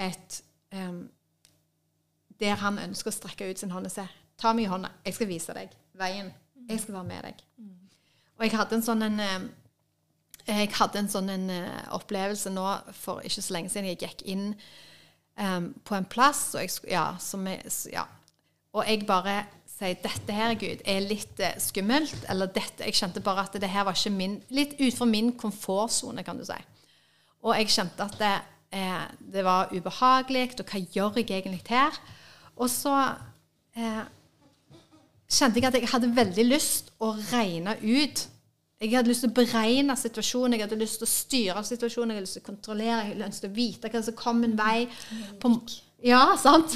[0.00, 0.38] et
[0.72, 1.02] um,
[2.40, 4.06] Der han ønsker å strekke ut sin hånd og se.
[4.40, 6.30] Ta meg i hånda, jeg skal vise deg veien.
[6.68, 7.42] Jeg skal være med deg.
[8.38, 9.18] Og jeg hadde en sånn en,
[10.48, 11.50] jeg hadde en sånn en
[11.92, 13.90] opplevelse nå for ikke så lenge siden.
[13.90, 14.46] Jeg gikk inn
[15.36, 18.06] um, på en plass, og jeg, ja, jeg, ja.
[18.72, 19.42] og jeg bare
[19.80, 22.24] sier dette her, Gud, er litt eh, skummelt.
[22.32, 26.24] Eller dette, jeg kjente bare at det her var ikke min Litt utenfor min komfortsone,
[26.26, 26.58] kan du si.
[27.40, 28.34] Og jeg kjente at det,
[28.76, 29.04] eh,
[29.36, 31.96] det var ubehagelig, og hva gjør jeg egentlig her?
[32.60, 32.94] Og så
[33.78, 34.02] eh,
[35.30, 38.26] kjente jeg at jeg hadde veldig lyst å regne ut
[38.80, 42.16] Jeg hadde lyst til å beregne situasjonen, jeg hadde lyst til å styre situasjonen, jeg
[42.16, 44.54] hadde lyst til å kontrollere, jeg hadde lyst til å vite hva som kom min
[44.56, 44.86] vei.
[45.42, 45.50] På,
[46.00, 46.72] ja, sant?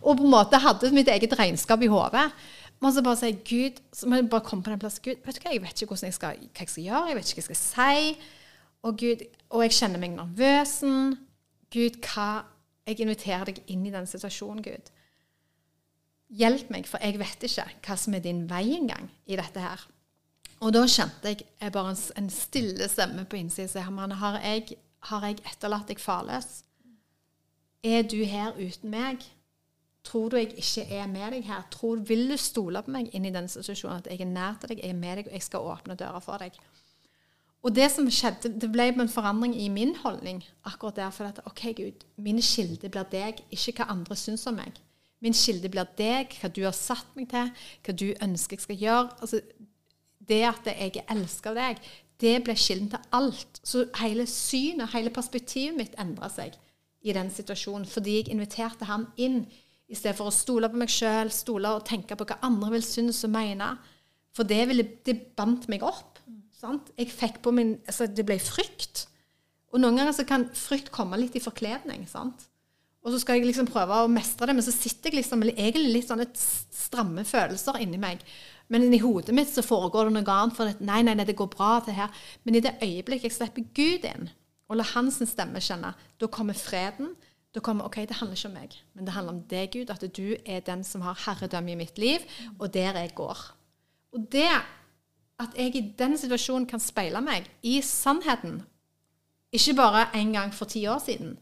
[0.00, 2.24] Og på en måte hadde mitt eget regnskap i hodet.
[2.82, 5.04] Men så bare sier Gud, så må jeg bare komme på den plassen.
[5.06, 7.18] Gud, vet du hva, jeg vet ikke hvordan jeg skal, hva jeg skal gjøre, jeg
[7.20, 8.34] vet ikke hva jeg skal si.
[8.82, 11.16] Og, Gud, og jeg kjenner meg nervøsen.
[11.72, 12.28] Gud, hva
[12.86, 14.90] Jeg inviterer deg inn i den situasjonen, Gud.
[16.26, 19.84] Hjelp meg, for jeg vet ikke hva som er din vei engang i dette her.
[20.64, 24.78] Og da kjente jeg bare en, stille stemme på innsiden som har jeg,
[25.10, 26.62] har jeg etterlatt deg farløs?
[27.84, 29.22] Er du her uten meg?
[30.06, 31.66] Tror du jeg ikke er med deg her?
[31.70, 34.02] Tror, vil du stole på meg inn i den situasjonen?
[34.02, 36.22] At jeg er nær til deg, jeg er med deg, og jeg skal åpne døra
[36.24, 36.58] for deg.
[37.66, 41.10] Og det som skjedde, det ble en forandring i min holdning akkurat der.
[41.10, 44.78] For at OK, Gud, min kilde blir deg, ikke hva andre syns om meg.
[45.24, 47.52] Min kilde blir deg, hva du har satt meg til,
[47.86, 49.14] hva du ønsker jeg skal gjøre.
[49.24, 49.40] Altså,
[50.26, 51.80] det at jeg er elska av deg,
[52.20, 53.60] det ble kilden til alt.
[53.64, 56.56] Så hele synet, hele perspektivet mitt endra seg
[57.06, 57.86] i den situasjonen.
[57.88, 59.44] Fordi jeg inviterte ham inn,
[59.86, 62.82] i stedet for å stole på meg sjøl, stole og tenke på hva andre vil
[62.82, 63.68] synes og mene.
[64.34, 66.18] For det, ville, det bandt meg opp.
[66.56, 66.90] Sant?
[66.98, 69.06] Jeg fikk på min, altså Det ble frykt.
[69.70, 72.08] Og noen ganger så kan frykt komme litt i forkledning.
[72.10, 72.48] sant?
[73.06, 75.92] Og så skal jeg liksom prøve å mestre det, men så sitter jeg liksom egentlig
[75.94, 78.24] litt sånne stramme følelser inni meg.
[78.66, 80.56] Men i hodet mitt så foregår det noe annet.
[80.56, 82.10] For nei, nei, nei, det går bra, det her.
[82.42, 84.26] Men i det øyeblikket jeg slipper Gud inn,
[84.66, 87.14] og lar hans stemme kjenne, da kommer freden.
[87.54, 89.94] Da kommer OK, det handler ikke om meg, men det handler om deg, Gud.
[89.94, 92.26] At du er den som har herredømme i mitt liv,
[92.58, 93.46] og der jeg går.
[94.18, 94.50] Og det
[95.40, 98.64] at jeg i den situasjonen kan speile meg i sannheten,
[99.54, 101.36] ikke bare en gang for ti år siden,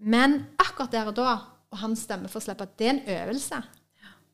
[0.00, 1.34] men akkurat der og da,
[1.70, 3.60] og hans stemme får slippe, det er en øvelse.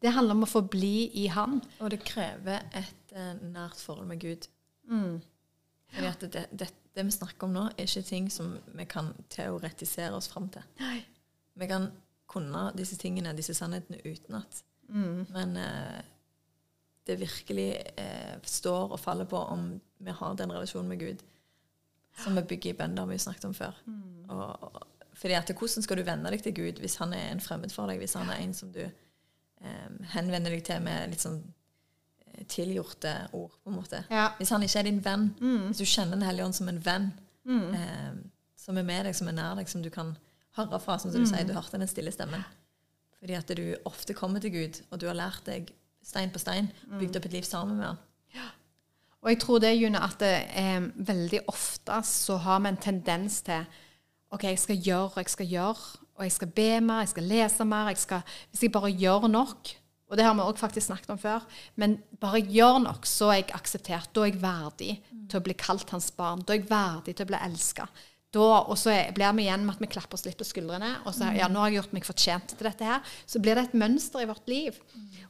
[0.02, 1.58] Det handler om å forbli i han.
[1.80, 4.46] Og det krever et uh, nært forhold med Gud.
[4.88, 5.18] Mm.
[5.92, 9.12] Fordi at det, det, det vi snakker om nå, er ikke ting som vi kan
[9.32, 10.66] teoretisere oss fram til.
[10.80, 11.00] Nei.
[11.56, 11.90] Vi kan
[12.30, 14.62] kunne disse tingene, disse sannhetene utenat.
[14.88, 15.24] Mm.
[15.32, 16.02] Men eh,
[17.06, 21.24] det virkelig eh, står og faller på om vi har den relasjonen med Gud
[22.22, 23.80] som vi bygger i bønn, det har vi jo snakket om før.
[24.32, 24.78] Og, og,
[25.16, 27.86] fordi at Hvordan skal du venne deg til Gud hvis han er en fremmed for
[27.88, 31.38] deg, hvis han er en som du um, henvender deg til med litt sånn
[32.34, 34.02] eh, tilgjorte ord, på en måte.
[34.12, 34.26] Ja.
[34.38, 35.68] Hvis han ikke er din venn, Mm.
[35.70, 37.12] hvis du kjenner Den hellige ånd som en venn,
[37.48, 38.12] eh,
[38.56, 40.16] som er med deg, som er nær deg, som du kan
[40.56, 41.26] høre fra, som du Mm.
[41.26, 42.44] sier, du hørte den stille stemmen.
[43.20, 45.72] Fordi at du ofte kommer til Gud, og du har lært deg
[46.04, 46.98] stein på stein, Mm.
[47.00, 47.98] bygd opp et liv sammen med han.
[49.22, 53.40] Og jeg tror det, June, at det, eh, veldig ofte så har vi en tendens
[53.42, 53.64] til
[54.36, 55.84] OK, jeg skal gjøre og jeg skal gjøre,
[56.16, 57.88] og jeg skal be mer, jeg skal lese mer.
[57.92, 59.70] Jeg skal, hvis jeg bare gjør nok,
[60.06, 61.46] og det har vi også faktisk snakket om før,
[61.80, 64.12] men bare jeg gjør nok, så er jeg akseptert.
[64.12, 64.92] Da er jeg verdig
[65.30, 66.44] til å bli kalt hans barn.
[66.44, 67.88] Da er jeg verdig til å bli elska.
[68.36, 71.30] Og så blir vi igjen med at vi klapper oss litt på skuldrene og så
[71.32, 73.14] ja, nå har jeg gjort meg fortjent til dette her.
[73.24, 74.76] Så blir det et mønster i vårt liv.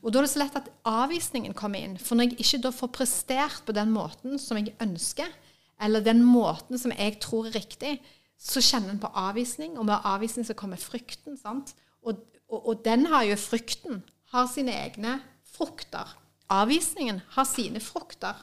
[0.00, 1.94] Og da er det så lett at avvisningen kommer inn.
[2.02, 5.30] For når jeg ikke da får prestert på den måten som jeg ønsker,
[5.78, 8.00] eller den måten som jeg tror er riktig,
[8.38, 11.38] så kjenner en på avvisning, og med avvisning så kommer frykten.
[11.40, 11.74] sant?
[12.02, 14.02] Og, og, og den har jo frykten
[14.34, 15.18] har sine egne
[15.56, 16.10] frukter.
[16.52, 18.36] Avvisningen har sine frukter.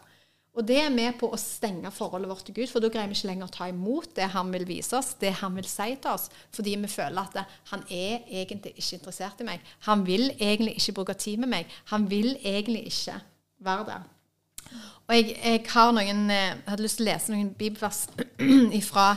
[0.53, 3.15] Og det er med på å stenge forholdet vårt til Gud, for da greier vi
[3.17, 6.11] ikke lenger å ta imot det han vil vise oss, det han vil si til
[6.11, 9.63] oss, fordi vi føler at det, han er egentlig ikke interessert i meg.
[9.87, 11.73] Han vil egentlig ikke bruke tid med meg.
[11.89, 13.17] Han vil egentlig ikke
[13.65, 14.05] være der.
[15.07, 18.05] Og jeg, jeg har noen eh, jeg hadde lyst til å lese noen bibelvers
[18.79, 19.07] ifra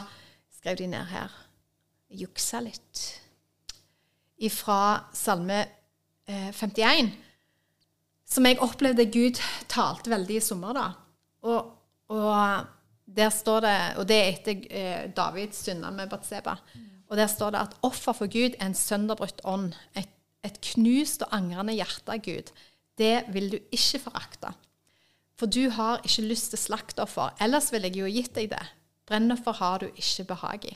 [0.66, 1.30] Skrev de ned her.
[2.10, 3.00] Juksa litt.
[4.42, 5.60] Ifra Salme
[6.26, 7.12] eh, 51
[8.26, 9.38] som jeg opplevde Gud
[9.70, 10.74] talte veldig i sommer.
[10.74, 10.86] da.
[11.46, 11.68] Og,
[12.10, 12.66] og
[13.06, 16.56] der står det, og det er etter eh, Davids synder med Batseba.
[17.06, 20.10] Og der står det at offer for Gud er en sønderbrutt ånd, et,
[20.42, 22.50] et knust og angrende hjerte av Gud.
[22.98, 24.50] Det vil du ikke forakte.
[25.38, 28.64] For du har ikke lyst til slaktoffer, ellers ville jeg jo gitt deg det.
[29.06, 30.74] Brennoffer har du ikke behag i.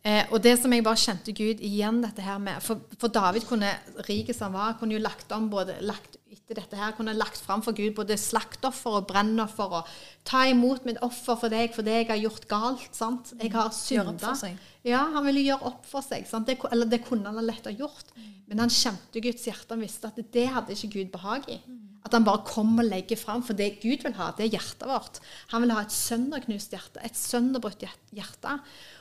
[0.00, 3.44] Eh, og det som jeg bare kjente Gud igjen dette her med For, for David
[3.44, 3.68] kunne,
[4.06, 7.38] rik som han var, kunne jo lagt om både lagt etter dette her kunne lagt
[7.42, 9.90] fram for Gud både slaktoffer og brennoffer og
[10.26, 12.88] ta imot mitt offer for deg for det jeg har gjort galt.
[12.96, 13.34] sant?
[13.36, 14.32] Jeg har synda.
[14.38, 14.56] for.
[14.86, 16.24] Ja, han ville gjøre opp for seg.
[16.30, 16.48] Sant?
[16.48, 18.14] Det, eller det kunne han ha lett ha gjort.
[18.48, 19.74] Men han kjente Guds hjerte.
[19.74, 21.60] Han visste at det hadde ikke Gud behag i.
[22.04, 23.42] At han bare kommer og legger fram.
[23.44, 25.20] For det Gud vil ha, det er hjertet vårt.
[25.52, 27.02] Han vil ha et sønderknust hjerte.
[27.04, 27.84] Et sønderbrutt
[28.16, 28.56] hjerte.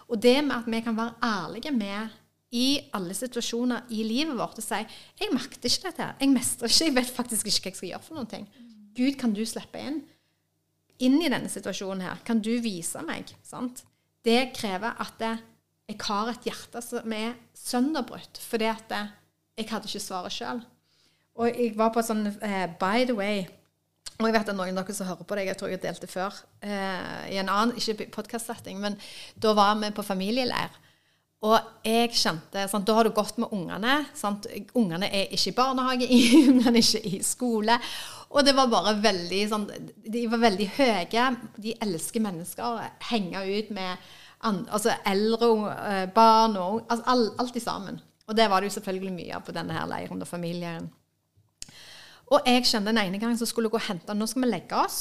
[0.09, 2.17] Og det med at vi kan være ærlige med
[2.51, 4.81] i alle situasjoner i livet vårt og si
[5.19, 6.15] 'Jeg makter ikke dette her.
[6.19, 6.85] Jeg mestrer ikke.
[6.85, 8.47] Jeg vet faktisk ikke hva jeg skal gjøre for noen ting'.
[8.97, 10.01] Gud, kan du slippe inn?
[10.99, 13.31] inn i denne situasjonen her, kan du vise meg?
[13.45, 13.83] Sant?
[14.25, 20.03] Det krever at jeg har et hjerte som er sønderbrutt, fordi at jeg hadde ikke
[20.03, 20.61] svaret sjøl.
[21.39, 23.47] Og jeg var på sånn eh, By the way
[24.19, 25.83] og jeg vet at noen av dere som hører på det, jeg tror jeg har
[25.85, 28.97] delt det før, eh, i en annen, ikke podkast-setting, men
[29.39, 30.75] da var vi på familieleir.
[31.47, 31.55] Og
[31.87, 34.09] jeg kjente sant, Da har du gått med ungene.
[34.13, 34.45] Sant?
[34.75, 36.09] Ungene er ikke i barnehage,
[36.49, 37.79] ungene er ikke i skole.
[38.29, 39.69] Og det var bare veldig sånn
[40.03, 41.29] De var veldig høye.
[41.55, 42.83] De elsker mennesker.
[43.07, 44.11] Henge ut med
[44.43, 48.03] an, altså eldre og barn og altså alt, alt sammen.
[48.27, 50.91] Og det var det jo selvfølgelig mye av på denne her leiren og familien.
[52.29, 54.51] Og jeg kjente den ene gangen så skulle jeg gå og hente Nå skal vi
[54.51, 54.99] legge oss.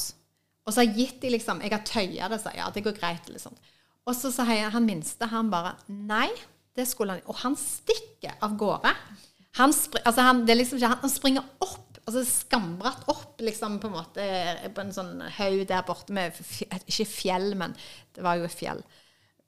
[0.65, 2.97] Og så har jeg gitt dem liksom Jeg har tøya det, sa ja, det går
[2.97, 3.29] greit.
[3.33, 3.57] Liksom.
[4.09, 6.29] Og så sier han minste han bare Nei,
[6.77, 8.95] det skulle han Og han stikker av gårde.
[9.59, 14.27] Han, spri, altså han, liksom han, springer opp, altså skambratt opp, liksom på en måte
[14.77, 16.37] på en sånn haug der borte med
[16.85, 17.75] Ikke fjell, men
[18.15, 18.85] det var jo et fjell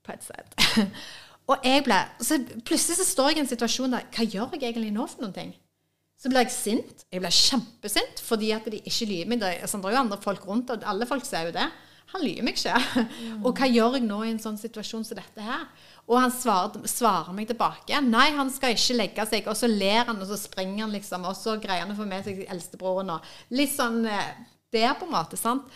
[0.07, 0.89] på et sted.
[1.53, 4.73] og jeg ble så Plutselig så står jeg i en situasjon der Hva gjør jeg
[4.73, 5.53] egentlig nå for noen ting?
[6.21, 7.05] Så ble jeg sint.
[7.09, 9.41] Jeg ble kjempesint fordi at de ikke lyver meg.
[9.41, 11.69] Det er, altså, det er jo andre folk rundt, og alle folk ser jo det.
[12.11, 13.07] Han lyver meg ikke.
[13.47, 15.65] Og hva gjør jeg nå i en sånn situasjon som dette her?
[16.11, 18.01] Og han svarer, svarer meg tilbake.
[18.03, 19.47] Nei, han skal ikke legge seg.
[19.49, 21.25] Og så ler han, og så springer han, liksom.
[21.31, 24.33] Og så greier han å få med seg eldstebroren og Litt sånn eh,
[24.75, 25.39] der, på en måte.
[25.41, 25.71] sant?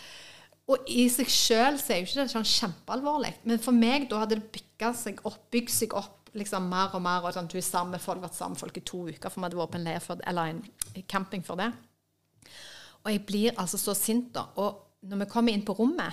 [0.68, 3.34] Og i seg sjøl er jo ikke det sånn kjempealvorlig.
[3.46, 7.02] Men for meg da hadde det bygd seg opp, bygd seg opp liksom mer og
[7.02, 7.24] mer.
[7.24, 9.40] og sånn, Du er sammen med folk, vært sammen med folk i to uker, for
[9.40, 10.62] vi hadde vært på en leir for, eller en
[11.08, 11.72] camping for det.
[13.04, 14.46] Og jeg blir altså så sint, da.
[14.56, 16.12] Og når vi kommer inn på rommet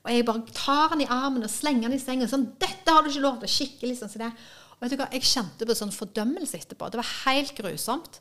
[0.00, 3.02] Og jeg bare tar han i armen og slenger han i sengen Sånn 'Dette har
[3.02, 4.32] du ikke lov til!' Skikkelig sånn som det.
[4.72, 6.88] Og vet du hva, jeg kjente på sånn fordømmelse etterpå.
[6.90, 8.20] Det var helt grusomt.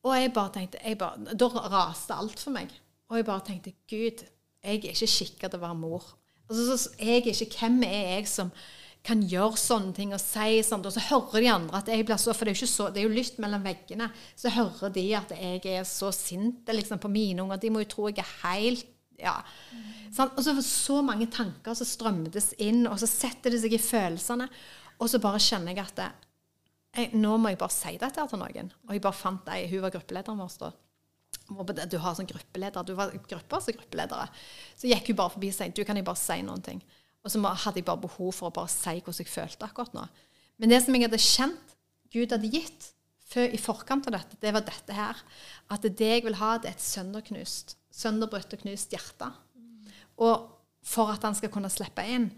[0.00, 2.72] Og jeg bare tenkte jeg bare, Da raste alt for meg.
[3.10, 4.24] Og jeg bare tenkte Gud,
[4.64, 6.04] jeg er ikke skikka til å være mor.
[6.48, 8.50] Altså, så, jeg er ikke, Hvem er jeg som
[9.06, 10.86] kan gjøre sånne ting og si sånt?
[10.86, 13.02] Og så hører de andre at jeg blir så For det er jo så, det
[13.02, 14.10] er jo lytt mellom veggene.
[14.36, 17.60] Så hører de at jeg er så sint liksom, på mine unger.
[17.62, 18.88] De må jo tro jeg er helt
[19.20, 19.36] ja.
[20.14, 20.32] Sånn.
[20.34, 24.48] Og så så mange tanker som strømmes inn, og så setter det seg i følelsene.
[25.00, 26.00] Og så bare kjenner jeg at
[26.96, 28.72] jeg, nå må jeg bare si dette til noen.
[28.88, 30.72] Og jeg bare fant ei, hun var gruppelederen vår da.
[31.90, 34.26] Du har sånn gruppeleder, du var grupper som gruppeledere.
[34.78, 36.82] Så gikk hun bare forbi og sa du kan jeg bare si noen ting.
[37.24, 40.06] Og så hadde jeg bare behov for å bare si hvordan jeg følte akkurat nå.
[40.60, 41.76] Men det som jeg hadde kjent
[42.10, 42.88] Gud hadde gitt
[43.30, 45.18] før, i forkant av dette, det var dette her.
[45.70, 49.28] At det jeg vil ha, det er et sønderknust, sønderbrutt og knust hjerte.
[50.18, 50.48] Og
[50.82, 52.30] for at han skal kunne slippe inn.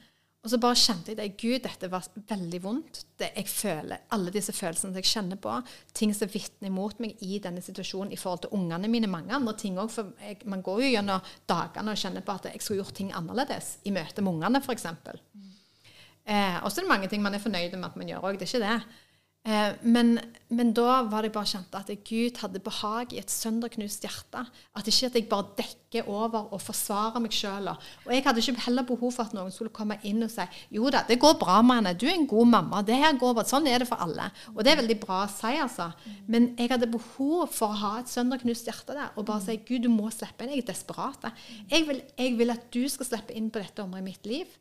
[0.43, 1.27] Og så bare kjente jeg det.
[1.39, 3.05] Gud, dette var veldig vondt.
[3.19, 5.55] Det jeg føler, Alle disse følelsene som jeg kjenner på.
[5.95, 9.07] Ting som vitner imot meg i denne situasjonen i forhold til ungene mine.
[9.07, 9.93] Mange andre ting òg.
[9.95, 13.15] For jeg, man går jo gjennom dagene og kjenner på at jeg skulle gjort ting
[13.15, 14.89] annerledes i møte med ungene, f.eks.
[16.23, 18.41] Eh, og så er det mange ting man er fornøyd med at man gjør òg.
[18.41, 18.99] Det er ikke det.
[19.43, 20.21] Eh, men,
[20.55, 24.45] men da var det bare kjent at Gud hadde behag i et sønderknust hjerte.
[24.79, 27.73] At ikke at jeg bare dekker over og forsvarer meg sjøl.
[27.73, 30.87] Og jeg hadde ikke heller behov for at noen skulle komme inn og si jo
[30.95, 32.85] da, det går bra med henne, du er en god mamma.
[32.87, 34.31] det her går bra, Sånn er det for alle.
[34.55, 35.91] Og det er veldig bra å si, altså.
[36.31, 39.83] Men jeg hadde behov for å ha et sønderknust hjerte der og bare si Gud,
[39.83, 40.55] du må slippe inn.
[40.55, 41.33] Jeg er desperat.
[41.67, 44.59] Jeg vil, jeg vil at du skal slippe inn på dette området i mitt liv.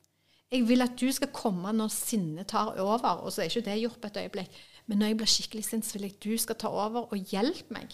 [0.52, 3.22] Jeg vil at du skal komme når sinnet tar over.
[3.24, 4.62] Og så er ikke det gjort på et øyeblikk.
[4.92, 7.30] Men når jeg blir skikkelig sint, så vil jeg at du skal ta over og
[7.32, 7.94] hjelpe meg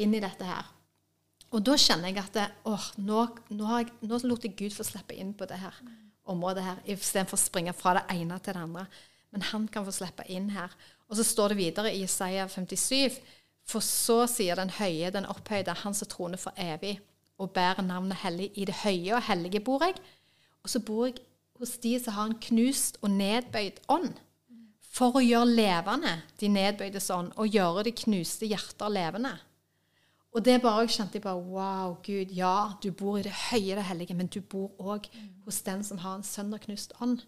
[0.00, 0.70] inn i dette her.
[1.52, 4.86] Og da kjenner jeg at det, åh, nå, nå, jeg, nå lot jeg Gud få
[4.88, 5.76] slippe inn på det her
[6.30, 8.86] området her, istedenfor å springe fra det ene til det andre.
[9.34, 10.72] Men han kan få slippe inn her.
[11.10, 13.20] Og så står det videre i Isaiah 57.
[13.68, 16.96] For så sier den høye, den opphøyde, han som troner for evig,
[17.36, 18.48] og bærer navnet hellig.
[18.56, 20.00] I det høye og hellige bor jeg.
[20.64, 21.20] Og så bor jeg
[21.60, 24.14] hos de som har en knust og nedbøyd ånd.
[24.90, 29.36] For å gjøre levende de nedbøyde sånn, og gjøre de knuste hjerter levende.
[30.34, 33.74] Og det bare jeg kjente jeg bare Wow, Gud, ja, du bor i det høye,
[33.78, 35.08] det hellige, men du bor òg
[35.46, 37.24] hos den som har en sønderknust ånd.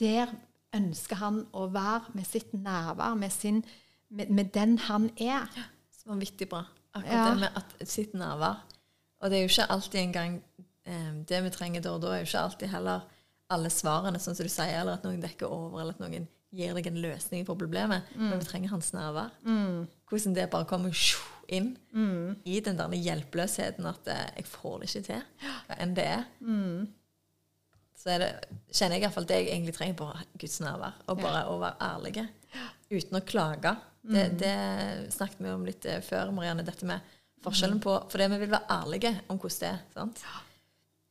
[0.00, 0.32] Der
[0.76, 3.62] ønsker han å være med sitt nærvær, med, sin,
[4.12, 5.48] med, med den han er.
[5.92, 6.64] Så vanvittig bra.
[6.96, 7.24] Akkurat Ja.
[7.30, 8.64] det med at sitt nærvær.
[9.20, 10.42] Og det er jo ikke alltid engang
[10.86, 13.00] eh, Det vi trenger da og da, er jo ikke alltid heller
[13.50, 16.76] alle svarene, sånn som du sier, eller at noen dekker over, eller at noen gir
[16.76, 18.08] deg en løsning på problemet.
[18.16, 19.34] Men vi trenger hans nærvær.
[20.08, 21.74] Hvordan det bare kommer inn inn
[22.44, 25.22] i den der hjelpeløsheten at eh, jeg får det ikke til,
[25.66, 26.24] hva enn det er.
[27.98, 28.32] Så er det,
[28.70, 30.98] kjenner jeg iallfall det jeg egentlig trenger, bare Guds nærvær.
[31.10, 32.26] Og bare å være ærlige.
[32.92, 33.74] Uten å klage.
[34.08, 34.52] Det, det
[35.12, 38.52] snakket vi om litt eh, før, Marianne, dette med forskjellen på For det vi vil
[38.54, 39.82] være ærlige om hvordan det er.
[39.96, 40.22] sant?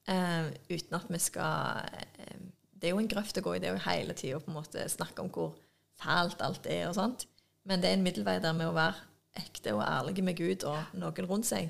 [0.08, 1.84] Uh, uten at vi skal
[2.24, 2.38] eh,
[2.78, 5.32] Det er jo en grøft å gå i, det jo hele tida å snakke om
[5.34, 5.56] hvor
[5.98, 7.26] fælt alt er og sånt.
[7.68, 9.02] Men det er en middelvei der med å være
[9.38, 11.70] ekte og ærlig med Gud og noen rundt seg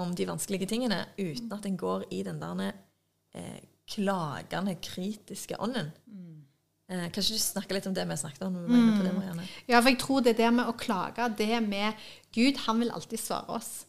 [0.00, 5.92] om de vanskelige tingene, uten at en går i den der eh, klagende, kritiske ånden.
[6.88, 8.56] Eh, kan ikke du snakke litt om det vi snakket om?
[8.66, 11.94] vi var det, Ja, for jeg tror det der med å klage, det med
[12.34, 13.86] Gud, han vil alltid svare oss.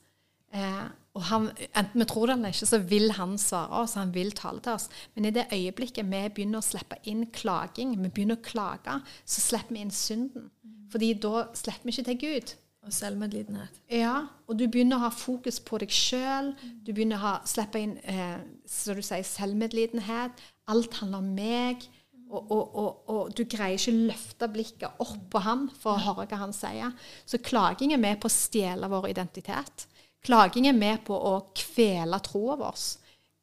[0.53, 4.11] Eh, og han, enten vi tror det eller ikke, så vil han svare oss, han
[4.15, 4.89] vil tale til oss.
[5.15, 9.43] Men i det øyeblikket vi begynner å slippe inn klaging, vi begynner å klage, så
[9.45, 10.49] slipper vi inn synden.
[10.91, 12.55] Fordi da slipper vi ikke til Gud.
[12.85, 13.79] Og selvmedlidenhet.
[13.89, 16.51] Ja, og du begynner å ha fokus på deg sjøl.
[16.85, 20.43] Du begynner å ha, slippe inn eh, så du sier, selvmedlidenhet.
[20.69, 21.87] Alt handler om meg.
[22.25, 26.05] Og, og, og, og du greier ikke å løfte blikket opp på han for å
[26.11, 26.93] høre hva han sier.
[27.25, 29.87] Så klaging er med på å stjele vår identitet.
[30.25, 32.85] Klaging er med på å kvele troa vår.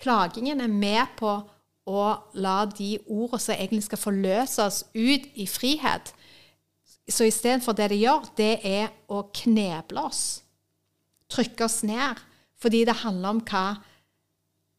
[0.03, 1.37] Klagingen er med på
[1.87, 2.03] å
[2.39, 6.13] la de ordene som egentlig skal forløse oss ut i frihet,
[7.11, 10.43] så istedenfor det det gjør, det er å kneble oss.
[11.33, 12.21] Trykke oss ned.
[12.63, 13.65] Fordi det handler om hva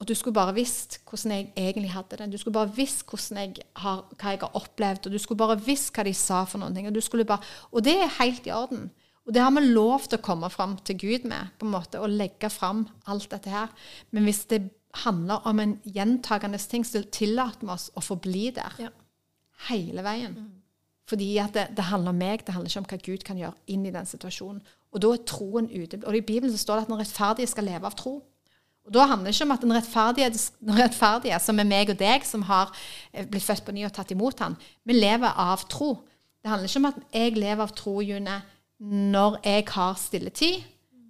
[0.01, 2.25] Og du skulle bare visst hvordan jeg egentlig hadde det.
[2.33, 5.93] Du skulle bare visst jeg har, hva jeg har opplevd, og du skulle bare visst
[5.95, 6.87] hva de sa for noen ting.
[6.87, 7.39] Og, bare,
[7.71, 8.89] og det er helt i orden.
[9.23, 11.99] Og det har vi lov til å komme fram til Gud med, på en måte,
[12.03, 13.71] og legge fram alt dette her.
[14.11, 14.65] Men hvis det
[15.05, 18.89] handler om en gjentagende ting, så tillater vi oss å forbli der Ja.
[19.69, 20.35] hele veien.
[21.07, 23.55] Fordi at det, det handler om meg, det handler ikke om hva Gud kan gjøre
[23.67, 24.61] inn i den situasjonen.
[24.93, 25.99] Og da er troen ute.
[26.05, 28.21] Og i Bibelen så står det at den rettferdige skal leve av tro.
[28.83, 31.99] Og da handler det ikke om at den rettferdige, den rettferdige, som er meg og
[31.99, 32.71] deg, som har
[33.13, 35.93] eh, blitt født på ny og tatt imot han, vi lever av tro.
[36.43, 38.41] Det handler ikke om at jeg lever av tro, June,
[38.83, 40.63] når jeg har stilletid,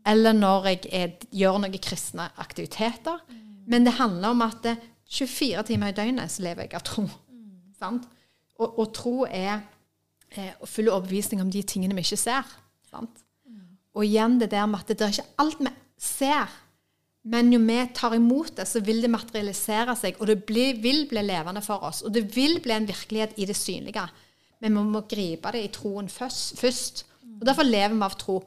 [0.06, 3.22] eller når jeg er, gjør noen kristne aktiviteter.
[3.66, 4.82] Men det handler om at eh,
[5.14, 7.06] 24 timer i døgnet så lever jeg av tro.
[7.80, 8.06] Sant?
[8.60, 9.62] Og, og tro er
[10.36, 12.50] eh, full overbevisning om de tingene vi ikke ser.
[12.90, 13.24] Sant?
[13.94, 16.52] Og igjen det der med at det er ikke alt vi ser,
[17.24, 21.06] men jo vi tar imot det, så vil det materialisere seg, og det blir, vil
[21.08, 22.02] bli levende for oss.
[22.04, 24.04] Og det vil bli en virkelighet i det synlige.
[24.64, 26.58] Men vi må gripe det i troen først.
[26.60, 27.06] først.
[27.40, 28.40] Og Derfor lever vi av tro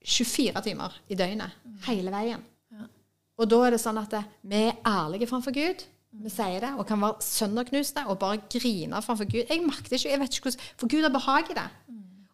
[0.00, 1.56] 24 timer i døgnet,
[1.86, 2.44] hele veien.
[3.40, 5.86] Og da er det sånn at det, vi er ærlige framfor Gud.
[6.20, 9.46] Vi sier det, og kan være sønderknuste og bare grine framfor Gud.
[9.46, 11.68] Jeg makter ikke, jeg vet ikke hvordan, For Gud har behag i det.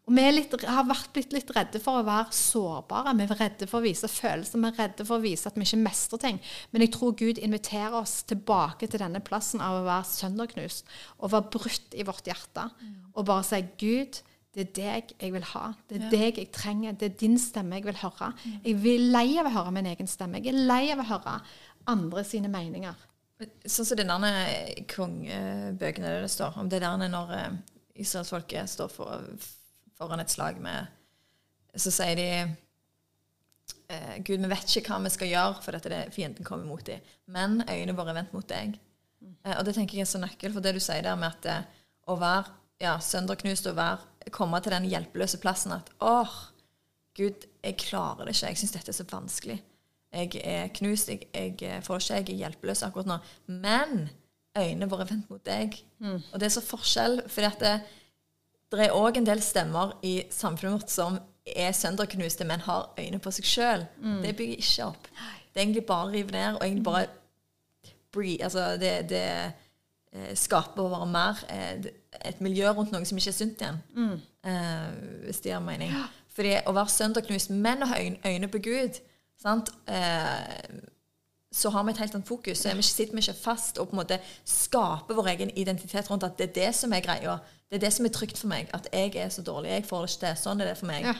[0.07, 3.14] Og vi litt, har vært blitt litt redde for å være sårbare.
[3.18, 4.61] Vi er redde for å vise følelser.
[4.62, 6.38] Vi er redde for å vise at vi ikke mestrer ting.
[6.70, 10.87] Men jeg tror Gud inviterer oss tilbake til denne plassen av å være sønderknust
[11.18, 12.68] og være brutt i vårt hjerte.
[13.18, 14.22] Og bare si Gud,
[14.57, 15.66] det er deg jeg vil ha.
[15.85, 16.95] Det er deg jeg trenger.
[16.97, 18.31] Det er din stemme jeg vil høre.
[18.64, 20.40] Jeg er lei av å høre min egen stemme.
[20.40, 21.35] Jeg er lei av å høre
[21.92, 22.97] andre sine meninger.
[23.69, 27.59] Sånn som den der kongebøkene der det står om det der når eh,
[28.01, 29.27] israelsfolket står for,
[29.99, 30.88] foran et slag med
[31.77, 32.29] Så sier de
[33.92, 36.87] eh, Gud, vi vet ikke hva vi skal gjøre, for dette er fienden kommer mot
[36.87, 37.05] dem.
[37.29, 38.79] Men øynene våre er vendt mot deg.
[39.45, 41.53] Eh, og det tenker jeg er så nøkkel for det du sier der med at
[41.53, 46.33] eh, å være ja, sønderknust og være, komme til den hjelpeløse plassen at åh,
[47.17, 48.51] Gud, jeg klarer det ikke.
[48.51, 49.62] Jeg syns dette er så vanskelig.
[50.12, 51.29] Jeg er knust, jeg,
[51.61, 53.17] jeg får ikke, jeg er hjelpeløs akkurat nå.
[53.47, 54.11] Men
[54.57, 55.79] øynene våre er vendt mot deg.
[56.33, 57.73] Og det er så forskjell, for det,
[58.73, 63.19] det er òg en del stemmer i samfunnet vårt som er sønderknuste, men har øyne
[63.23, 63.87] på seg sjøl.
[64.22, 65.09] Det bygger ikke opp.
[65.53, 67.07] Det er egentlig bare å rive ned, og egentlig bare
[68.12, 68.45] breathe.
[68.45, 69.24] Altså, det, det
[70.12, 71.87] eh, skaper bare mer eh,
[72.25, 73.81] et miljø rundt noe som ikke er sunt igjen.
[74.47, 74.91] Eh,
[75.27, 75.93] hvis det gir mening.
[76.37, 79.01] Fordi å være sønderknust, men å ha øyne, på Gud
[79.41, 79.71] sant?
[79.89, 80.83] Eh,
[81.57, 82.59] så har vi et helt annet fokus.
[82.59, 86.11] Så vi ikke, sitter vi ikke fast og på en måte skaper vår egen identitet
[86.11, 87.39] rundt at det er det som er greia.
[87.71, 88.69] Det er det som er trygt for meg.
[88.77, 89.71] At jeg er så dårlig.
[89.71, 90.37] Jeg får det ikke til.
[90.43, 91.09] Sånn er det for meg.
[91.09, 91.14] Ja.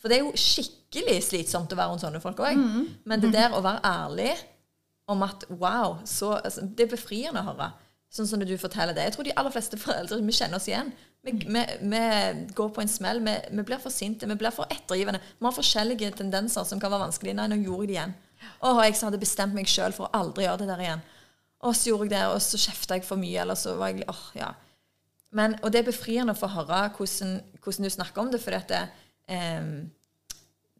[0.00, 2.62] For det er jo skikkelig slitsomt å være rundt sånne folk òg.
[3.04, 4.32] Men det der å være ærlig
[5.10, 7.72] om at wow, så, altså, Det er befriende å høre.
[8.10, 9.04] Sånn som du forteller det.
[9.06, 10.90] Jeg tror de aller fleste foreldre vi kjenner oss igjen.
[11.22, 11.60] Vi, vi,
[11.92, 12.00] vi
[12.58, 13.20] går på en smell.
[13.22, 15.20] Vi, vi blir for sinte, vi blir for ettergivende.
[15.38, 17.36] Vi har forskjellige tendenser som kan være vanskelige.
[17.38, 18.16] Nei, nå gjorde jeg det igjen.
[18.66, 21.04] Åh, jeg hadde bestemt meg sjøl for å aldri gjøre det der igjen.
[21.68, 24.08] Og så gjorde jeg det, og så kjefta jeg for mye, eller så var jeg
[24.10, 24.50] åh, ja.
[25.36, 28.56] Men, og det er befriende å få høre hvordan, hvordan du snakker om det, for
[28.56, 28.82] at det,
[29.30, 29.68] eh,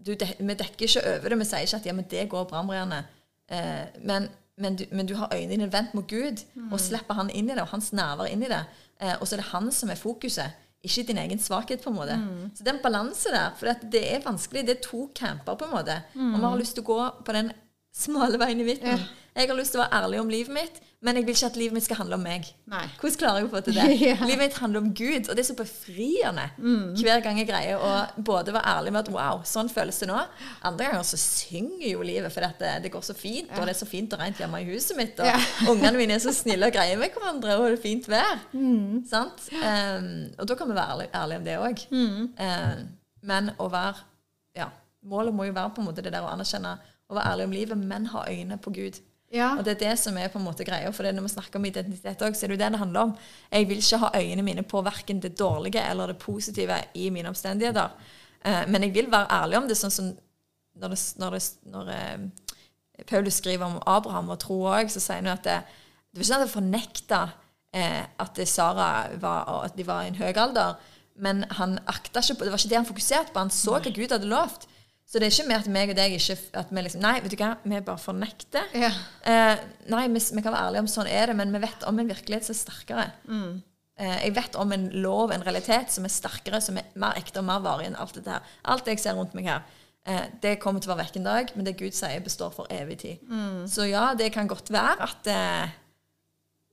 [0.01, 1.41] du, vi dekker ikke over det.
[1.43, 3.05] Vi sier ikke at ja, men det går bra, Marianne.
[3.47, 4.27] Eh, men,
[4.61, 6.73] men, du, men, du, har øynene dine vendt mot Gud, mm.
[6.73, 8.63] og slipper han inn i det, og hans nerver inn i det.
[9.01, 11.83] Eh, og så er det han som er fokuset, ikke din egen svakhet.
[11.83, 12.17] på en måte.
[12.17, 12.51] Mm.
[12.55, 13.51] Så det er en balanse der.
[13.57, 14.67] For det er vanskelig.
[14.67, 16.03] Det er to camper, på en måte.
[16.15, 16.35] Mm.
[16.35, 17.53] Og vi har lyst til å gå på den
[17.93, 18.95] smale veien i midten.
[18.97, 19.20] Ja.
[19.35, 21.57] Jeg har lyst til å være ærlig om livet mitt, men jeg vil ikke at
[21.57, 22.49] livet mitt skal handle om meg.
[22.69, 22.83] Nei.
[23.01, 23.87] Hvordan klarer jeg å få til det?
[24.03, 24.17] ja.
[24.21, 26.99] Livet mitt handler om Gud, og det er så befriende mm.
[27.01, 27.93] hver gang jeg greier å
[28.27, 30.19] både være ærlig med at wow, sånn føles det nå.
[30.67, 33.61] Andre ganger så synger jo livet fordi det, det, går så fint, ja.
[33.61, 35.39] og det er så fint og rent hjemme i huset mitt, og ja.
[35.73, 38.45] ungene mine er så snille og greie med hverandre, og det er fint vær.
[38.53, 39.01] Mm.
[39.09, 39.47] Sant?
[39.57, 41.85] Um, og da kan vi være ærlige ærlig om det òg.
[41.95, 42.23] Mm.
[42.35, 42.87] Um,
[43.31, 44.09] men å være
[44.59, 44.67] Ja,
[45.07, 46.75] målet må jo være på en måte det der å anerkjenne
[47.11, 48.99] å være ærlig om livet, men ha øyne på Gud.
[49.31, 49.53] Ja.
[49.59, 50.91] Og det er det som er på en måte greia.
[50.95, 53.13] For når vi snakker om identitet òg, så er det jo det det handler om.
[53.53, 57.31] Jeg vil ikke ha øynene mine på verken det dårlige eller det positive i mine
[57.31, 57.95] omstendigheter.
[58.43, 60.09] Uh, men jeg vil være ærlig om det, sånn som
[60.81, 65.23] når, det, når, det, når uh, Paulus skriver om Abraham og tro òg, så sier
[65.23, 65.61] han at det,
[66.11, 68.91] det var ikke sånn at han fornekta uh, at Sara
[69.23, 70.81] var, at de var i en høy alder.
[71.21, 73.45] Men han akta ikke på, det var ikke det han fokuserte på.
[73.45, 74.67] Han så hva Gud hadde lovt.
[75.11, 77.33] Så det er ikke mer at meg og deg ikke at vi liksom Nei, vet
[77.33, 78.69] du hva, vi bare fornekter.
[78.79, 78.93] Ja.
[79.27, 81.99] Eh, nei, vi, vi, kan være ærlige om sånn er det, men vi vet om
[81.99, 83.07] en virkelighet som er sterkere.
[83.27, 83.57] Mm.
[84.01, 87.43] Eh, jeg vet om en lov, en realitet, som er sterkere, som er mer ekte
[87.43, 88.55] og mer varig enn alt dette her.
[88.71, 89.67] Alt det jeg ser rundt meg her,
[90.07, 92.71] eh, det kommer til å være vekk en dag, men det Gud sier, består for
[92.71, 93.27] evig tid.
[93.27, 93.67] Mm.
[93.73, 95.75] Så ja, det kan godt være at eh,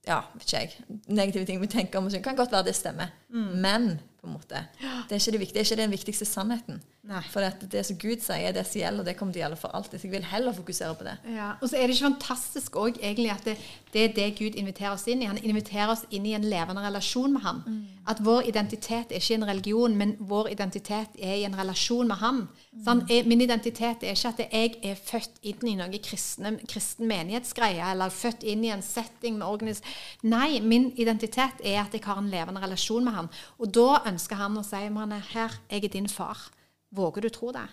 [0.08, 3.10] ja, vet ikke jeg, negative ting vi tenker om, kan godt være det stemmer.
[3.34, 3.50] Mm.
[3.66, 3.90] Men
[4.20, 4.64] på en måte.
[4.78, 6.80] Det er ikke, det, det er ikke den viktigste sannheten.
[7.08, 7.22] Nei.
[7.32, 9.58] For det, det som Gud sier, er det som gjelder, det kommer til å gjelde
[9.62, 9.96] for alltid.
[9.96, 11.14] Så jeg vil heller fokusere på det.
[11.32, 11.54] Ja.
[11.56, 13.54] Og så er det ikke fantastisk òg egentlig at det,
[13.94, 15.28] det, er det Gud inviterer oss inn i.
[15.30, 17.62] Han inviterer oss inn i en levende relasjon med ham.
[17.64, 17.78] Mm.
[18.12, 22.20] At vår identitet er ikke en religion, men vår identitet er i en relasjon med
[22.20, 22.42] ham.
[22.44, 22.82] Mm.
[22.84, 27.88] Sånn, min identitet er ikke at jeg er født inn i noe kristne, kristen menighetsgreie,
[27.94, 29.80] eller født inn i en setting med organis...
[30.28, 33.32] Nei, min identitet er at jeg har en levende relasjon med ham.
[33.56, 36.48] Og da ønsker han å si Marianne, her, jeg er din far.
[36.94, 37.66] Våger du tro det?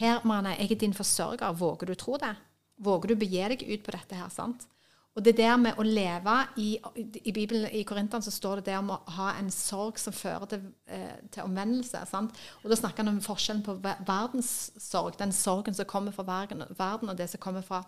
[0.00, 1.56] Her, Marianne, jeg er din forsørger.
[1.58, 2.34] Våger du tro det?
[2.82, 4.30] Våger du begi deg ut på dette her?
[4.32, 4.68] sant?
[5.12, 8.78] Og det der med å leve I, i Bibelen i Korintene så står det det
[8.78, 12.00] om å ha en sorg som fører til, eh, til omvendelse.
[12.08, 12.38] sant?
[12.62, 17.16] Og Da snakker han om forskjellen på verdenssorg, den sorgen som kommer fra verden, og
[17.16, 17.84] det som kommer fra,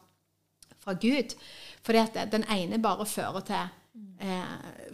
[0.79, 1.35] fra Gud.
[1.83, 4.43] Fordi at den ene bare fører til Eh,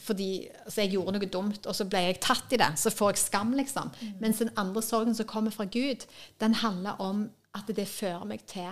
[0.00, 2.70] fordi altså jeg gjorde noe dumt, og så ble jeg tatt i det.
[2.80, 3.90] Så får jeg skam, liksom.
[4.00, 4.14] Mm.
[4.22, 6.06] Mens den andre sorgen som kommer fra Gud,
[6.40, 8.70] den handler om at det fører meg til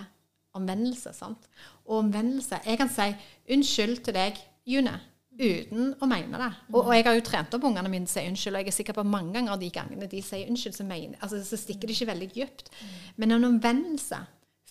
[0.57, 1.13] omvendelse.
[1.13, 1.49] sant?
[1.85, 3.15] Og omvendelse Jeg kan si
[3.49, 4.99] 'unnskyld' til deg, June,
[5.39, 6.51] uten å mene det.
[6.73, 8.67] Og, og jeg har jo trent opp ungene mine til å si unnskyld, og jeg
[8.67, 11.87] er sikker på mange ganger de gangene de sier unnskyld, så, mener, altså, så stikker
[11.87, 12.71] det ikke veldig dypt.
[13.17, 14.19] Men en omvendelse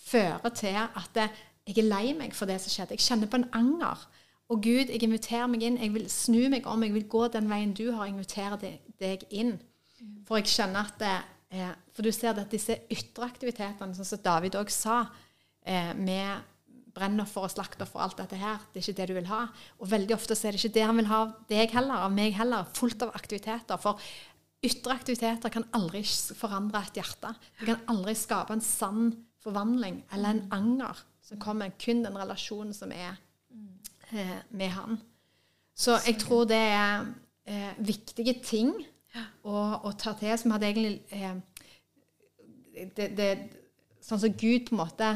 [0.09, 1.19] fører til at
[1.69, 2.97] jeg er lei meg for det som skjedde.
[2.97, 4.05] Jeg kjenner på en anger.
[4.49, 5.77] Og Gud, jeg inviterer meg inn.
[5.77, 6.83] Jeg vil snu meg om.
[6.83, 8.09] Jeg vil gå den veien du har.
[8.09, 8.57] Invitere
[9.01, 9.59] deg inn.
[10.25, 11.17] For jeg skjønner at det,
[11.51, 15.09] eh, For du ser at disse ytre aktivitetene, sånn som David òg sa,
[15.63, 16.41] eh, med
[16.93, 19.47] brennoffer og slaktoffer og alt dette her, det er ikke det du vil ha.
[19.79, 22.11] Og veldig ofte så er det ikke det han vil ha av deg heller, av
[22.11, 22.65] meg heller.
[22.73, 23.77] Fullt av aktiviteter.
[23.77, 23.99] For
[24.63, 26.01] ytre aktiviteter kan aldri
[26.35, 27.35] forandre et hjerte.
[27.59, 31.71] Det kan aldri skape en sann forvandling eller en anger som kommer.
[31.77, 33.17] Kun den relasjonen som er
[34.13, 34.99] eh, med han.
[35.75, 37.05] Så jeg tror det er
[37.47, 38.73] eh, viktige ting
[39.43, 41.37] å, å, ta til, som hadde egentlig eh,
[42.95, 43.29] det, det,
[44.03, 45.07] Sånn som Gud på en måte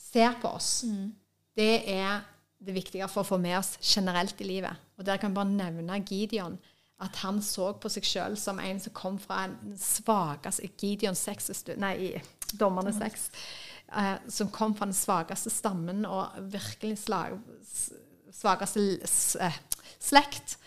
[0.00, 1.08] ser på oss, mm.
[1.54, 2.22] det er
[2.60, 4.88] det viktige for å få med oss generelt i livet.
[4.98, 6.58] Og der kan jeg bare nevne Gideon.
[7.00, 11.52] At han så på seg sjøl som en som kom fra den svakeste Gideon 6,
[11.80, 12.18] nei,
[12.60, 13.28] Dommerne 6.
[13.96, 17.38] Eh, som kom fra den svakeste stammen og virkelig slag,
[18.34, 18.84] svakeste
[19.40, 19.58] eh,
[20.00, 20.58] slekt.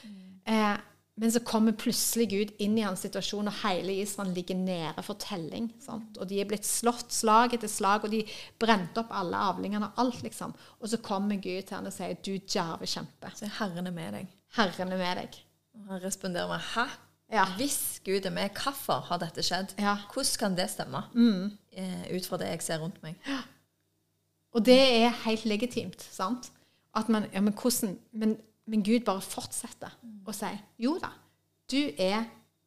[0.45, 0.75] Eh,
[1.15, 5.19] men så kommer plutselig Gud inn i hans situasjon, og hele Israel ligger nede for
[5.21, 5.67] telling.
[5.83, 6.17] Sant?
[6.17, 8.23] Og de er blitt slått slag etter slag, og de
[8.59, 10.55] brente opp alle avlingene og alt, liksom.
[10.81, 13.35] Og så kommer Gud til han og sier, 'Du djerve kjempe'.
[13.35, 14.27] Så Herren er med deg.
[14.57, 15.37] Herren er med deg.
[15.75, 16.87] Og han responderer med 'Hæ?
[17.31, 17.45] Ja.
[17.57, 19.73] Hvis Gud er med, hvorfor har dette skjedd?
[19.79, 19.97] Ja.
[20.13, 21.03] Hvordan kan det stemme?
[21.13, 21.57] Mm.
[21.71, 23.15] Eh, ut fra det jeg ser rundt meg.
[23.27, 23.41] Ja.
[24.53, 26.51] Og det er helt legitimt, sant?
[26.93, 28.37] At man Ja, men hvordan Men
[28.69, 29.91] men Gud bare fortsetter
[30.23, 31.11] å si jo da,
[31.71, 32.23] du er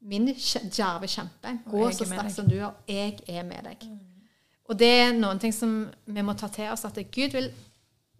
[0.06, 1.54] min djerve kjempe.
[1.66, 2.74] Gå så sterkt som du er.
[2.90, 3.86] Jeg er med deg.
[4.66, 7.48] Og det er noen ting som vi må ta til oss, at Gud vil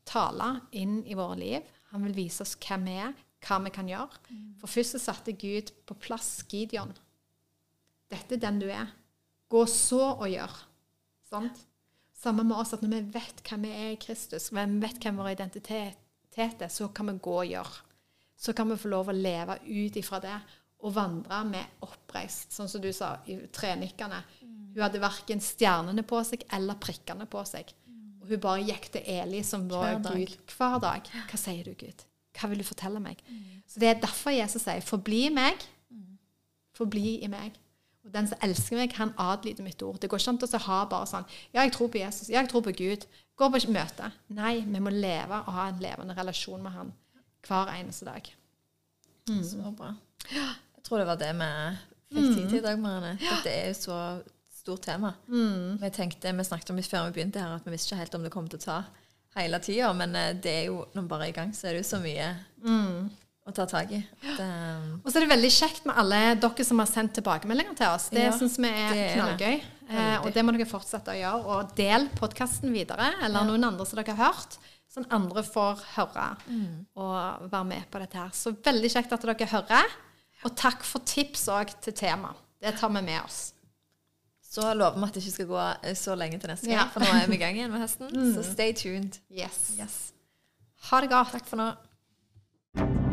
[0.09, 1.69] tale inn i våre liv.
[1.93, 3.13] Han vil vise oss hvem vi er,
[3.45, 4.23] hva vi kan gjøre.
[4.63, 6.95] For først så satte Gud på plass Gideon.
[8.11, 8.89] Dette er den du er.
[9.53, 10.55] Gå så og gjør.
[11.29, 11.67] Sant?
[12.27, 15.18] Samme med oss, at når vi vet hvem vi er i Kristus, vi vet hvem
[15.20, 17.83] vår identitet er, så kan vi gå og gjøre.
[18.37, 20.35] Så kan vi få lov å leve ut ifra det
[20.83, 24.18] og vandre med oppreist, sånn som du sa, i trenikkene.
[24.43, 27.70] Hun hadde verken stjernene på seg eller prikkene på seg.
[28.20, 29.95] Og hun bare gikk til Eli, som var.
[30.11, 31.07] Gud, hver dag.
[31.31, 32.05] Hva sier du, Gud?
[32.37, 33.22] Hva vil du fortelle meg?
[33.70, 35.62] Så det er derfor Jesus sier, forbli meg,
[36.77, 37.55] forbli i meg.
[38.07, 39.99] Og den som elsker meg, han adlyder mitt ord.
[40.01, 42.29] Det går ikke an å ha bare sånn Ja, jeg tror på Jesus.
[42.31, 43.07] Ja, jeg tror på Gud.
[43.37, 44.13] Går på møte.
[44.33, 46.93] Nei, vi må leve og ha en levende relasjon med han
[47.47, 48.31] hver eneste dag.
[49.43, 49.93] Så bra.
[50.31, 51.51] Jeg tror det var det vi
[52.17, 53.17] fikk tid til i dag, Marianne.
[53.19, 53.99] Dette er jo så
[54.55, 55.13] stort tema.
[55.83, 58.15] Vi tenkte, vi snakket om det før vi begynte her, at vi visste ikke helt
[58.15, 58.79] om det kom til å ta
[59.37, 59.93] hele tida.
[59.99, 61.91] Men eh, det er jo, når vi bare er i gang, så er det jo
[61.91, 62.31] så mye
[63.47, 64.01] å ta tak i.
[64.23, 64.47] Det,
[65.05, 68.09] Og så er det veldig kjekt med alle dere som har sendt tilbakemeldinger til oss.
[68.11, 69.61] Det Ja, syns vi er, er knallgøy.
[69.89, 71.45] Eh, og det må dere fortsette å gjøre.
[71.55, 74.59] Og del podkasten videre, eller noen andre som dere har hørt.
[74.91, 76.27] Sånn andre får høre
[76.97, 78.31] og være med på dette her.
[78.35, 79.95] Så veldig kjekt at dere hører.
[80.45, 82.35] Og takk for tips òg til tema.
[82.61, 83.53] Det tar vi med oss.
[84.57, 86.85] så lover vi at det ikke skal gå eh, så lenge til neste gang, Ja.
[86.89, 88.09] for nå er vi i gang igjen med høsten.
[88.35, 89.19] Så stay tuned.
[89.29, 89.75] Yes.
[89.79, 90.13] Yes.
[90.89, 91.33] Ha det godt.
[91.37, 93.06] Takk for nå.